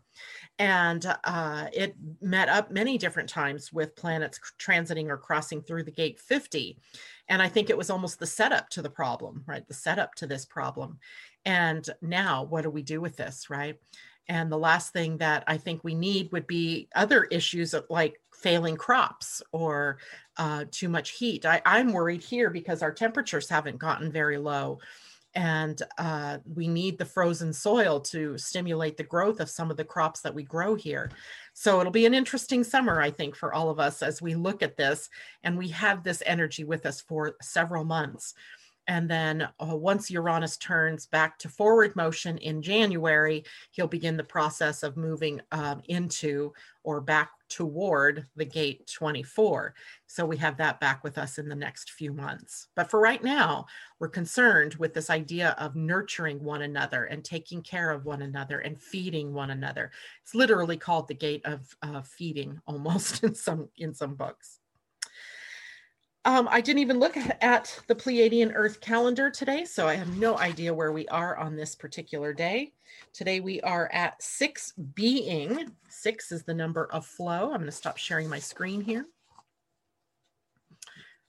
And 0.59 1.05
uh, 1.23 1.67
it 1.73 1.95
met 2.21 2.49
up 2.49 2.71
many 2.71 2.97
different 2.97 3.29
times 3.29 3.71
with 3.71 3.95
planets 3.95 4.39
transiting 4.59 5.09
or 5.09 5.17
crossing 5.17 5.61
through 5.61 5.83
the 5.83 5.91
gate 5.91 6.19
50. 6.19 6.77
And 7.29 7.41
I 7.41 7.47
think 7.47 7.69
it 7.69 7.77
was 7.77 7.89
almost 7.89 8.19
the 8.19 8.25
setup 8.25 8.69
to 8.71 8.81
the 8.81 8.89
problem, 8.89 9.43
right? 9.47 9.67
The 9.67 9.73
setup 9.73 10.15
to 10.15 10.27
this 10.27 10.45
problem. 10.45 10.99
And 11.45 11.87
now, 12.01 12.43
what 12.43 12.63
do 12.63 12.69
we 12.69 12.83
do 12.83 13.01
with 13.01 13.17
this, 13.17 13.49
right? 13.49 13.77
And 14.27 14.51
the 14.51 14.57
last 14.57 14.91
thing 14.91 15.17
that 15.17 15.43
I 15.47 15.57
think 15.57 15.83
we 15.83 15.95
need 15.95 16.31
would 16.31 16.47
be 16.47 16.87
other 16.95 17.25
issues 17.25 17.75
like 17.89 18.19
failing 18.35 18.75
crops 18.75 19.41
or 19.51 19.97
uh, 20.37 20.65
too 20.71 20.89
much 20.89 21.11
heat. 21.11 21.45
I, 21.45 21.61
I'm 21.65 21.93
worried 21.93 22.23
here 22.23 22.49
because 22.49 22.81
our 22.81 22.91
temperatures 22.91 23.49
haven't 23.49 23.77
gotten 23.77 24.11
very 24.11 24.37
low. 24.37 24.79
And 25.35 25.81
uh, 25.97 26.37
we 26.45 26.67
need 26.69 26.97
the 26.97 27.05
frozen 27.05 27.51
soil 27.51 27.99
to 28.01 28.37
stimulate 28.37 28.95
the 28.95 29.03
growth 29.03 29.41
of 29.41 29.49
some 29.49 29.69
of 29.69 29.75
the 29.75 29.83
crops 29.83 30.21
that 30.21 30.33
we 30.33 30.43
grow 30.43 30.75
here. 30.75 31.11
So 31.53 31.81
it'll 31.81 31.91
be 31.91 32.05
an 32.05 32.13
interesting 32.13 32.63
summer, 32.63 33.01
I 33.01 33.11
think, 33.11 33.35
for 33.35 33.53
all 33.53 33.69
of 33.69 33.79
us 33.79 34.01
as 34.01 34.21
we 34.21 34.33
look 34.33 34.63
at 34.63 34.77
this 34.77 35.09
and 35.43 35.57
we 35.57 35.67
have 35.69 36.03
this 36.03 36.23
energy 36.25 36.63
with 36.63 36.85
us 36.85 37.01
for 37.01 37.35
several 37.41 37.83
months. 37.83 38.33
And 38.87 39.09
then 39.09 39.47
uh, 39.59 39.75
once 39.75 40.11
Uranus 40.11 40.57
turns 40.57 41.07
back 41.07 41.39
to 41.39 41.49
forward 41.49 41.95
motion 41.95 42.37
in 42.37 42.61
January, 42.61 43.43
he'll 43.71 43.87
begin 43.87 44.15
the 44.15 44.23
process 44.23 44.83
of 44.83 44.95
moving 44.95 45.41
um, 45.51 45.81
into 45.85 46.53
or 46.83 47.01
back 47.01 47.31
toward 47.55 48.25
the 48.35 48.43
gate 48.43 48.85
24. 48.93 49.73
So 50.07 50.25
we 50.25 50.35
have 50.35 50.57
that 50.57 50.81
back 50.81 51.05
with 51.05 51.17
us 51.17 51.37
in 51.37 51.47
the 51.47 51.55
next 51.55 51.91
few 51.91 52.11
months. 52.11 52.67
But 52.75 52.91
for 52.91 52.99
right 52.99 53.23
now, 53.23 53.67
we're 53.97 54.09
concerned 54.09 54.75
with 54.75 54.93
this 54.93 55.09
idea 55.09 55.55
of 55.57 55.77
nurturing 55.77 56.43
one 56.43 56.63
another 56.63 57.05
and 57.05 57.23
taking 57.23 57.61
care 57.61 57.91
of 57.91 58.03
one 58.03 58.23
another 58.23 58.59
and 58.59 58.81
feeding 58.81 59.33
one 59.33 59.51
another. 59.51 59.91
It's 60.21 60.35
literally 60.35 60.75
called 60.75 61.07
the 61.07 61.13
gate 61.13 61.45
of 61.45 61.61
uh, 61.81 62.01
feeding 62.01 62.59
almost 62.67 63.23
in 63.23 63.33
some 63.33 63.69
in 63.77 63.93
some 63.93 64.15
books. 64.15 64.59
Um, 66.25 66.47
I 66.49 66.59
didn't 66.59 66.79
even 66.79 66.99
look 66.99 67.15
at 67.17 67.79
the 67.85 67.93
Pleiadian 67.93 68.51
Earth 68.55 68.81
calendar 68.81 69.29
today, 69.29 69.63
so 69.63 69.87
I 69.87 69.93
have 69.93 70.17
no 70.17 70.39
idea 70.39 70.73
where 70.73 70.91
we 70.91 71.07
are 71.09 71.37
on 71.37 71.55
this 71.55 71.75
particular 71.75 72.33
day. 72.33 72.73
Today 73.13 73.41
we 73.41 73.61
are 73.61 73.91
at 73.93 74.21
six 74.23 74.73
being. 74.95 75.71
Six 75.87 76.31
is 76.31 76.43
the 76.43 76.53
number 76.53 76.89
of 76.91 77.05
flow. 77.05 77.51
I'm 77.51 77.57
going 77.57 77.65
to 77.65 77.71
stop 77.71 77.97
sharing 77.97 78.27
my 78.27 78.39
screen 78.39 78.81
here. 78.81 79.05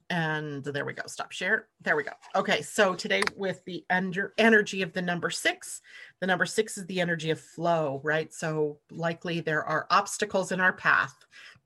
And 0.08 0.64
there 0.64 0.86
we 0.86 0.94
go. 0.94 1.02
Stop 1.06 1.30
share. 1.30 1.66
There 1.82 1.96
we 1.96 2.04
go. 2.04 2.12
Okay, 2.34 2.62
so 2.62 2.94
today 2.94 3.22
with 3.36 3.62
the 3.66 3.84
under 3.90 4.32
energy 4.38 4.80
of 4.80 4.94
the 4.94 5.02
number 5.02 5.28
six, 5.28 5.82
the 6.20 6.26
number 6.26 6.46
six 6.46 6.78
is 6.78 6.86
the 6.86 7.00
energy 7.02 7.30
of 7.30 7.40
flow, 7.40 8.00
right? 8.02 8.32
So 8.32 8.78
likely 8.90 9.40
there 9.40 9.64
are 9.64 9.86
obstacles 9.90 10.52
in 10.52 10.60
our 10.60 10.72
path 10.72 11.16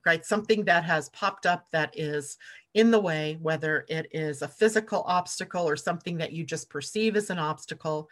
right? 0.04 0.24
Something 0.24 0.64
that 0.64 0.84
has 0.84 1.08
popped 1.10 1.46
up 1.46 1.70
that 1.70 1.92
is 1.98 2.38
in 2.74 2.90
the 2.90 3.00
way, 3.00 3.38
whether 3.42 3.84
it 3.88 4.08
is 4.12 4.42
a 4.42 4.48
physical 4.48 5.02
obstacle 5.06 5.68
or 5.68 5.76
something 5.76 6.16
that 6.18 6.32
you 6.32 6.44
just 6.44 6.70
perceive 6.70 7.16
as 7.16 7.30
an 7.30 7.38
obstacle. 7.38 8.08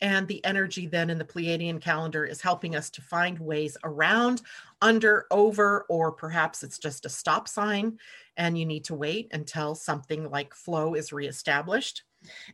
And 0.00 0.26
the 0.26 0.44
energy 0.44 0.86
then 0.86 1.10
in 1.10 1.18
the 1.18 1.24
Pleiadian 1.24 1.80
calendar 1.80 2.24
is 2.24 2.40
helping 2.40 2.74
us 2.74 2.90
to 2.90 3.02
find 3.02 3.38
ways 3.38 3.76
around, 3.84 4.42
under, 4.80 5.26
over, 5.30 5.86
or 5.88 6.10
perhaps 6.10 6.64
it's 6.64 6.78
just 6.78 7.06
a 7.06 7.08
stop 7.08 7.46
sign 7.46 7.98
and 8.36 8.58
you 8.58 8.66
need 8.66 8.84
to 8.84 8.94
wait 8.94 9.28
until 9.32 9.74
something 9.74 10.28
like 10.28 10.54
flow 10.54 10.94
is 10.94 11.12
reestablished. 11.12 12.02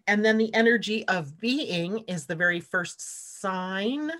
And 0.06 0.24
then 0.24 0.38
the 0.38 0.52
energy 0.54 1.06
of 1.08 1.38
being 1.40 2.00
is 2.00 2.26
the 2.26 2.36
very 2.36 2.60
first 2.60 3.40
sign 3.40 4.12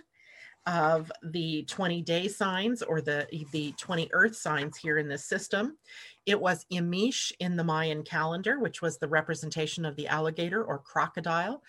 of 0.69 1.11
the 1.23 1.65
20 1.65 2.03
day 2.03 2.29
signs 2.29 2.83
or 2.83 3.01
the, 3.01 3.27
the 3.53 3.73
20 3.79 4.11
earth 4.13 4.37
signs 4.37 4.77
here 4.77 4.99
in 4.99 5.09
this 5.09 5.25
system. 5.25 5.79
It 6.27 6.39
was 6.39 6.67
Imix 6.71 7.33
in 7.41 7.57
the 7.57 7.65
Mayan 7.65 8.03
calendar, 8.03 8.61
which 8.61 8.83
was 8.83 8.99
the 8.99 9.09
representation 9.09 9.87
of 9.87 9.97
the 9.97 10.09
alligator 10.09 10.63
or 10.63 10.79
crocodile. 10.79 11.63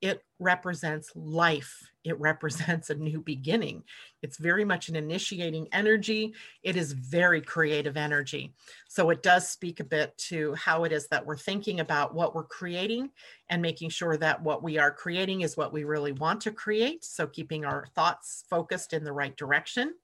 It 0.00 0.24
represents 0.38 1.12
life. 1.14 1.82
It 2.06 2.18
represents 2.20 2.88
a 2.90 2.94
new 2.94 3.20
beginning. 3.20 3.82
It's 4.22 4.38
very 4.38 4.64
much 4.64 4.88
an 4.88 4.94
initiating 4.94 5.66
energy. 5.72 6.34
It 6.62 6.76
is 6.76 6.92
very 6.92 7.40
creative 7.40 7.96
energy. 7.96 8.54
So 8.88 9.10
it 9.10 9.24
does 9.24 9.50
speak 9.50 9.80
a 9.80 9.84
bit 9.84 10.16
to 10.28 10.54
how 10.54 10.84
it 10.84 10.92
is 10.92 11.08
that 11.08 11.26
we're 11.26 11.36
thinking 11.36 11.80
about 11.80 12.14
what 12.14 12.32
we're 12.32 12.44
creating 12.44 13.10
and 13.50 13.60
making 13.60 13.90
sure 13.90 14.16
that 14.18 14.40
what 14.40 14.62
we 14.62 14.78
are 14.78 14.92
creating 14.92 15.40
is 15.40 15.56
what 15.56 15.72
we 15.72 15.82
really 15.82 16.12
want 16.12 16.40
to 16.42 16.52
create. 16.52 17.04
So 17.04 17.26
keeping 17.26 17.64
our 17.64 17.86
thoughts 17.96 18.44
focused 18.48 18.92
in 18.92 19.02
the 19.02 19.12
right 19.12 19.36
direction. 19.36 19.94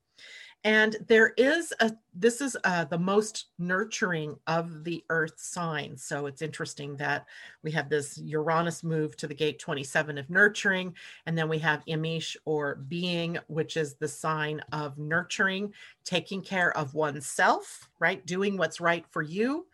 And 0.64 0.96
there 1.08 1.34
is 1.36 1.72
a, 1.80 1.92
this 2.14 2.40
is 2.40 2.56
uh, 2.62 2.84
the 2.84 2.98
most 2.98 3.46
nurturing 3.58 4.36
of 4.46 4.84
the 4.84 5.04
earth 5.10 5.34
signs. 5.38 6.04
So 6.04 6.26
it's 6.26 6.40
interesting 6.40 6.96
that 6.96 7.26
we 7.64 7.72
have 7.72 7.88
this 7.88 8.16
Uranus 8.18 8.84
move 8.84 9.16
to 9.16 9.26
the 9.26 9.34
gate 9.34 9.58
27 9.58 10.18
of 10.18 10.30
nurturing. 10.30 10.94
And 11.26 11.36
then 11.36 11.48
we 11.48 11.58
have 11.58 11.84
Imix 11.86 12.36
or 12.44 12.76
being, 12.76 13.38
which 13.48 13.76
is 13.76 13.94
the 13.94 14.06
sign 14.06 14.60
of 14.70 14.98
nurturing, 14.98 15.72
taking 16.04 16.42
care 16.42 16.76
of 16.76 16.94
oneself, 16.94 17.88
right? 17.98 18.24
Doing 18.24 18.56
what's 18.56 18.80
right 18.80 19.04
for 19.10 19.22
you 19.22 19.66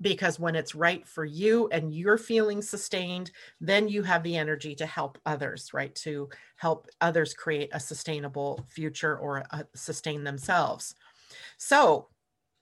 because 0.00 0.38
when 0.38 0.54
it's 0.54 0.74
right 0.74 1.06
for 1.06 1.24
you 1.24 1.68
and 1.72 1.94
you're 1.94 2.18
feeling 2.18 2.60
sustained, 2.60 3.30
then 3.60 3.88
you 3.88 4.02
have 4.02 4.22
the 4.22 4.36
energy 4.36 4.74
to 4.74 4.86
help 4.86 5.18
others, 5.24 5.72
right? 5.72 5.94
To 5.96 6.28
help 6.56 6.88
others 7.00 7.34
create 7.34 7.70
a 7.72 7.80
sustainable 7.80 8.64
future 8.68 9.16
or 9.16 9.44
uh, 9.50 9.62
sustain 9.74 10.24
themselves. 10.24 10.94
So, 11.56 12.08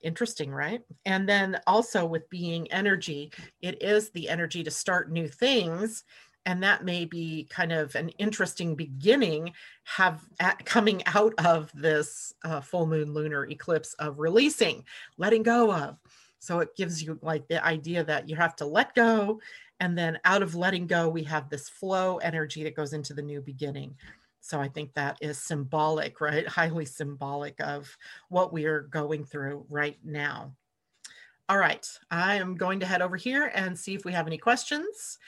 interesting, 0.01 0.51
right? 0.51 0.81
And 1.05 1.27
then 1.27 1.59
also 1.67 2.05
with 2.05 2.29
being 2.29 2.71
energy, 2.71 3.31
it 3.61 3.81
is 3.81 4.11
the 4.11 4.29
energy 4.29 4.63
to 4.63 4.71
start 4.71 5.11
new 5.11 5.27
things. 5.27 6.03
And 6.45 6.61
that 6.61 6.85
may 6.85 7.05
be 7.05 7.47
kind 7.49 7.71
of 7.71 7.95
an 7.95 8.09
interesting 8.09 8.75
beginning, 8.75 9.51
have 9.83 10.21
at, 10.39 10.63
coming 10.63 11.01
out 11.07 11.33
of 11.43 11.71
this 11.73 12.33
uh, 12.43 12.61
full 12.61 12.85
moon 12.85 13.13
lunar 13.13 13.45
eclipse 13.45 13.95
of 13.95 14.19
releasing, 14.19 14.83
letting 15.17 15.41
go 15.41 15.73
of, 15.73 15.97
so 16.45 16.59
it 16.59 16.75
gives 16.75 17.01
you 17.01 17.17
like 17.21 17.47
the 17.47 17.65
idea 17.65 18.03
that 18.03 18.29
you 18.29 18.35
have 18.35 18.55
to 18.57 18.65
let 18.65 18.93
go. 18.93 19.39
And 19.79 19.97
then 19.97 20.19
out 20.23 20.41
of 20.41 20.55
letting 20.55 20.87
go, 20.87 21.09
we 21.09 21.23
have 21.23 21.49
this 21.49 21.67
flow 21.67 22.17
energy 22.17 22.63
that 22.63 22.75
goes 22.75 22.93
into 22.93 23.13
the 23.13 23.21
new 23.21 23.41
beginning. 23.41 23.95
So 24.39 24.61
I 24.61 24.67
think 24.67 24.93
that 24.93 25.17
is 25.21 25.39
symbolic, 25.39 26.21
right? 26.21 26.47
Highly 26.47 26.85
symbolic 26.85 27.59
of 27.59 27.97
what 28.29 28.53
we 28.53 28.65
are 28.65 28.81
going 28.81 29.25
through 29.25 29.65
right 29.69 29.97
now. 30.03 30.53
All 31.47 31.57
right, 31.57 31.87
I 32.09 32.35
am 32.35 32.55
going 32.55 32.79
to 32.79 32.87
head 32.87 33.03
over 33.03 33.17
here 33.17 33.51
and 33.53 33.77
see 33.77 33.93
if 33.93 34.03
we 34.03 34.13
have 34.13 34.25
any 34.25 34.37
questions. 34.37 35.19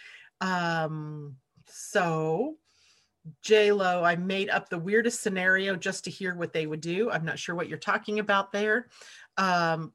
Um, 0.42 1.36
so 1.68 2.58
J-Lo, 3.42 4.04
I 4.04 4.16
made 4.16 4.50
up 4.50 4.70
the 4.70 4.80
weirdest 4.80 5.22
scenario 5.22 5.76
just 5.76 6.04
to 6.06 6.10
hear 6.10 6.36
what 6.36 6.54
they 6.54 6.66
would 6.66 6.82
do. 6.82 7.12
I'm 7.12 7.26
not 7.26 7.40
sure 7.40 7.56
what 7.56 7.68
you're 7.68 7.78
talking 7.78 8.20
about 8.20 8.52
there. 8.52 8.88
Um, 9.38 9.94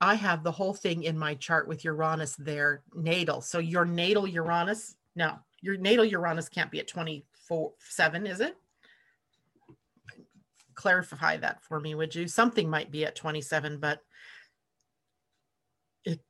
I 0.00 0.14
have 0.14 0.42
the 0.42 0.52
whole 0.52 0.74
thing 0.74 1.04
in 1.04 1.18
my 1.18 1.34
chart 1.34 1.68
with 1.68 1.84
Uranus 1.84 2.36
there, 2.36 2.82
natal. 2.94 3.40
So 3.40 3.58
your 3.58 3.84
natal 3.84 4.26
Uranus, 4.26 4.96
no, 5.14 5.38
your 5.60 5.76
natal 5.76 6.04
Uranus 6.04 6.48
can't 6.48 6.70
be 6.70 6.80
at 6.80 6.88
24, 6.88 7.72
7, 7.78 8.26
is 8.26 8.40
it? 8.40 8.56
Clarify 10.74 11.38
that 11.38 11.62
for 11.62 11.80
me, 11.80 11.94
would 11.94 12.14
you? 12.14 12.28
Something 12.28 12.68
might 12.68 12.90
be 12.90 13.06
at 13.06 13.16
27, 13.16 13.78
but 13.78 14.00
it, 16.04 16.20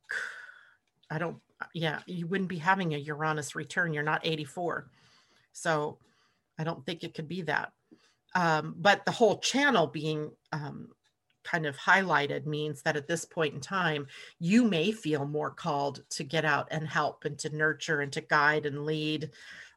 I 1.09 1.17
don't, 1.17 1.37
yeah, 1.73 1.99
you 2.05 2.27
wouldn't 2.27 2.49
be 2.49 2.57
having 2.57 2.93
a 2.93 2.97
Uranus 2.97 3.55
return. 3.55 3.93
You're 3.93 4.03
not 4.03 4.25
84. 4.25 4.89
So 5.51 5.97
I 6.57 6.63
don't 6.63 6.85
think 6.85 7.03
it 7.03 7.13
could 7.13 7.27
be 7.27 7.41
that. 7.43 7.71
Um, 8.35 8.75
but 8.77 9.05
the 9.05 9.11
whole 9.11 9.39
channel 9.39 9.87
being 9.87 10.31
um, 10.51 10.89
kind 11.45 11.65
of 11.65 11.77
highlighted 11.77 12.45
means 12.45 12.81
that 12.81 12.97
at 12.97 13.07
this 13.07 13.23
point 13.23 13.53
in 13.53 13.61
time, 13.61 14.07
you 14.39 14.63
may 14.63 14.91
feel 14.91 15.25
more 15.25 15.51
called 15.51 16.03
to 16.09 16.23
get 16.23 16.43
out 16.43 16.67
and 16.71 16.87
help 16.87 17.23
and 17.23 17.37
to 17.39 17.55
nurture 17.55 18.01
and 18.01 18.11
to 18.11 18.21
guide 18.21 18.65
and 18.65 18.85
lead, 18.85 19.29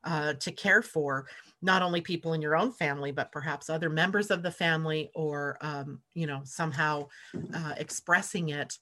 uh, 0.04 0.32
to 0.34 0.50
care 0.50 0.82
for 0.82 1.26
not 1.60 1.82
only 1.82 2.00
people 2.00 2.32
in 2.32 2.42
your 2.42 2.56
own 2.56 2.72
family, 2.72 3.12
but 3.12 3.32
perhaps 3.32 3.68
other 3.68 3.90
members 3.90 4.30
of 4.30 4.42
the 4.42 4.50
family 4.50 5.10
or, 5.14 5.58
um, 5.60 6.00
you 6.14 6.26
know, 6.26 6.40
somehow 6.44 7.06
uh, 7.54 7.74
expressing 7.76 8.48
it 8.48 8.78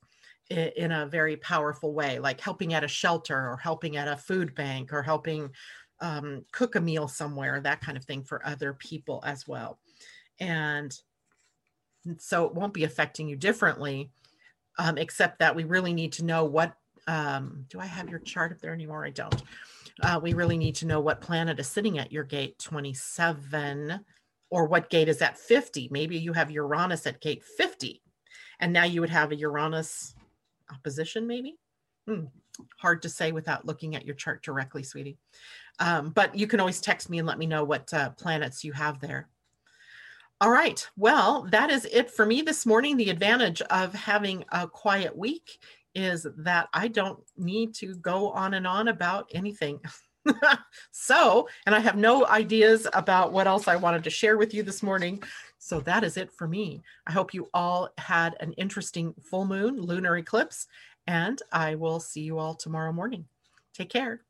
in 0.48 0.92
a 0.92 1.06
very 1.06 1.36
powerful 1.38 1.92
way, 1.92 2.20
like 2.20 2.40
helping 2.40 2.72
at 2.72 2.84
a 2.84 2.88
shelter 2.88 3.36
or 3.50 3.56
helping 3.56 3.96
at 3.96 4.06
a 4.06 4.16
food 4.16 4.54
bank 4.54 4.92
or 4.92 5.02
helping 5.02 5.50
um, 6.00 6.44
cook 6.52 6.76
a 6.76 6.80
meal 6.80 7.08
somewhere, 7.08 7.60
that 7.60 7.80
kind 7.80 7.96
of 7.96 8.04
thing 8.04 8.22
for 8.22 8.46
other 8.46 8.74
people 8.74 9.22
as 9.26 9.48
well. 9.48 9.80
And 10.38 10.96
so 12.18 12.44
it 12.44 12.54
won't 12.54 12.74
be 12.74 12.84
affecting 12.84 13.28
you 13.28 13.36
differently, 13.36 14.10
um, 14.78 14.98
except 14.98 15.38
that 15.38 15.54
we 15.54 15.64
really 15.64 15.92
need 15.92 16.12
to 16.12 16.24
know 16.24 16.44
what. 16.44 16.74
Um, 17.08 17.66
do 17.68 17.78
I 17.78 17.86
have 17.86 18.08
your 18.08 18.18
chart 18.18 18.50
up 18.50 18.60
there 18.60 18.74
anymore? 18.74 19.04
I 19.04 19.10
don't. 19.10 19.42
Uh, 20.02 20.20
we 20.22 20.34
really 20.34 20.58
need 20.58 20.74
to 20.76 20.86
know 20.86 21.00
what 21.00 21.20
planet 21.20 21.58
is 21.60 21.68
sitting 21.68 21.98
at 21.98 22.12
your 22.12 22.24
gate 22.24 22.58
27 22.58 24.00
or 24.50 24.66
what 24.66 24.90
gate 24.90 25.08
is 25.08 25.22
at 25.22 25.38
50. 25.38 25.88
Maybe 25.90 26.18
you 26.18 26.32
have 26.32 26.50
Uranus 26.50 27.06
at 27.06 27.20
gate 27.20 27.44
50, 27.44 28.02
and 28.60 28.72
now 28.72 28.84
you 28.84 29.00
would 29.00 29.10
have 29.10 29.32
a 29.32 29.36
Uranus 29.36 30.14
opposition, 30.72 31.26
maybe. 31.26 31.56
Hmm. 32.06 32.24
Hard 32.78 33.02
to 33.02 33.08
say 33.08 33.32
without 33.32 33.66
looking 33.66 33.96
at 33.96 34.06
your 34.06 34.14
chart 34.14 34.42
directly, 34.42 34.82
sweetie. 34.82 35.18
Um, 35.78 36.10
but 36.10 36.34
you 36.34 36.46
can 36.46 36.60
always 36.60 36.80
text 36.80 37.10
me 37.10 37.18
and 37.18 37.26
let 37.26 37.38
me 37.38 37.46
know 37.46 37.64
what 37.64 37.92
uh, 37.92 38.10
planets 38.10 38.64
you 38.64 38.72
have 38.72 39.00
there. 39.00 39.28
All 40.40 40.50
right. 40.50 40.86
Well, 40.96 41.46
that 41.50 41.70
is 41.70 41.86
it 41.86 42.10
for 42.10 42.26
me 42.26 42.42
this 42.42 42.66
morning. 42.66 42.96
The 42.96 43.08
advantage 43.08 43.62
of 43.62 43.94
having 43.94 44.44
a 44.52 44.68
quiet 44.68 45.16
week 45.16 45.58
is 45.94 46.26
that 46.38 46.68
I 46.74 46.88
don't 46.88 47.18
need 47.38 47.74
to 47.76 47.94
go 47.96 48.30
on 48.30 48.52
and 48.52 48.66
on 48.66 48.88
about 48.88 49.30
anything. 49.32 49.80
so, 50.90 51.48
and 51.64 51.74
I 51.74 51.78
have 51.78 51.96
no 51.96 52.26
ideas 52.26 52.86
about 52.92 53.32
what 53.32 53.46
else 53.46 53.66
I 53.66 53.76
wanted 53.76 54.04
to 54.04 54.10
share 54.10 54.36
with 54.36 54.52
you 54.52 54.62
this 54.62 54.82
morning. 54.82 55.22
So 55.58 55.80
that 55.80 56.04
is 56.04 56.18
it 56.18 56.30
for 56.30 56.46
me. 56.46 56.82
I 57.06 57.12
hope 57.12 57.32
you 57.32 57.48
all 57.54 57.88
had 57.96 58.36
an 58.40 58.52
interesting 58.54 59.14
full 59.30 59.46
moon 59.46 59.80
lunar 59.80 60.18
eclipse, 60.18 60.66
and 61.06 61.40
I 61.50 61.76
will 61.76 61.98
see 61.98 62.20
you 62.20 62.38
all 62.38 62.54
tomorrow 62.54 62.92
morning. 62.92 63.24
Take 63.72 63.88
care. 63.88 64.25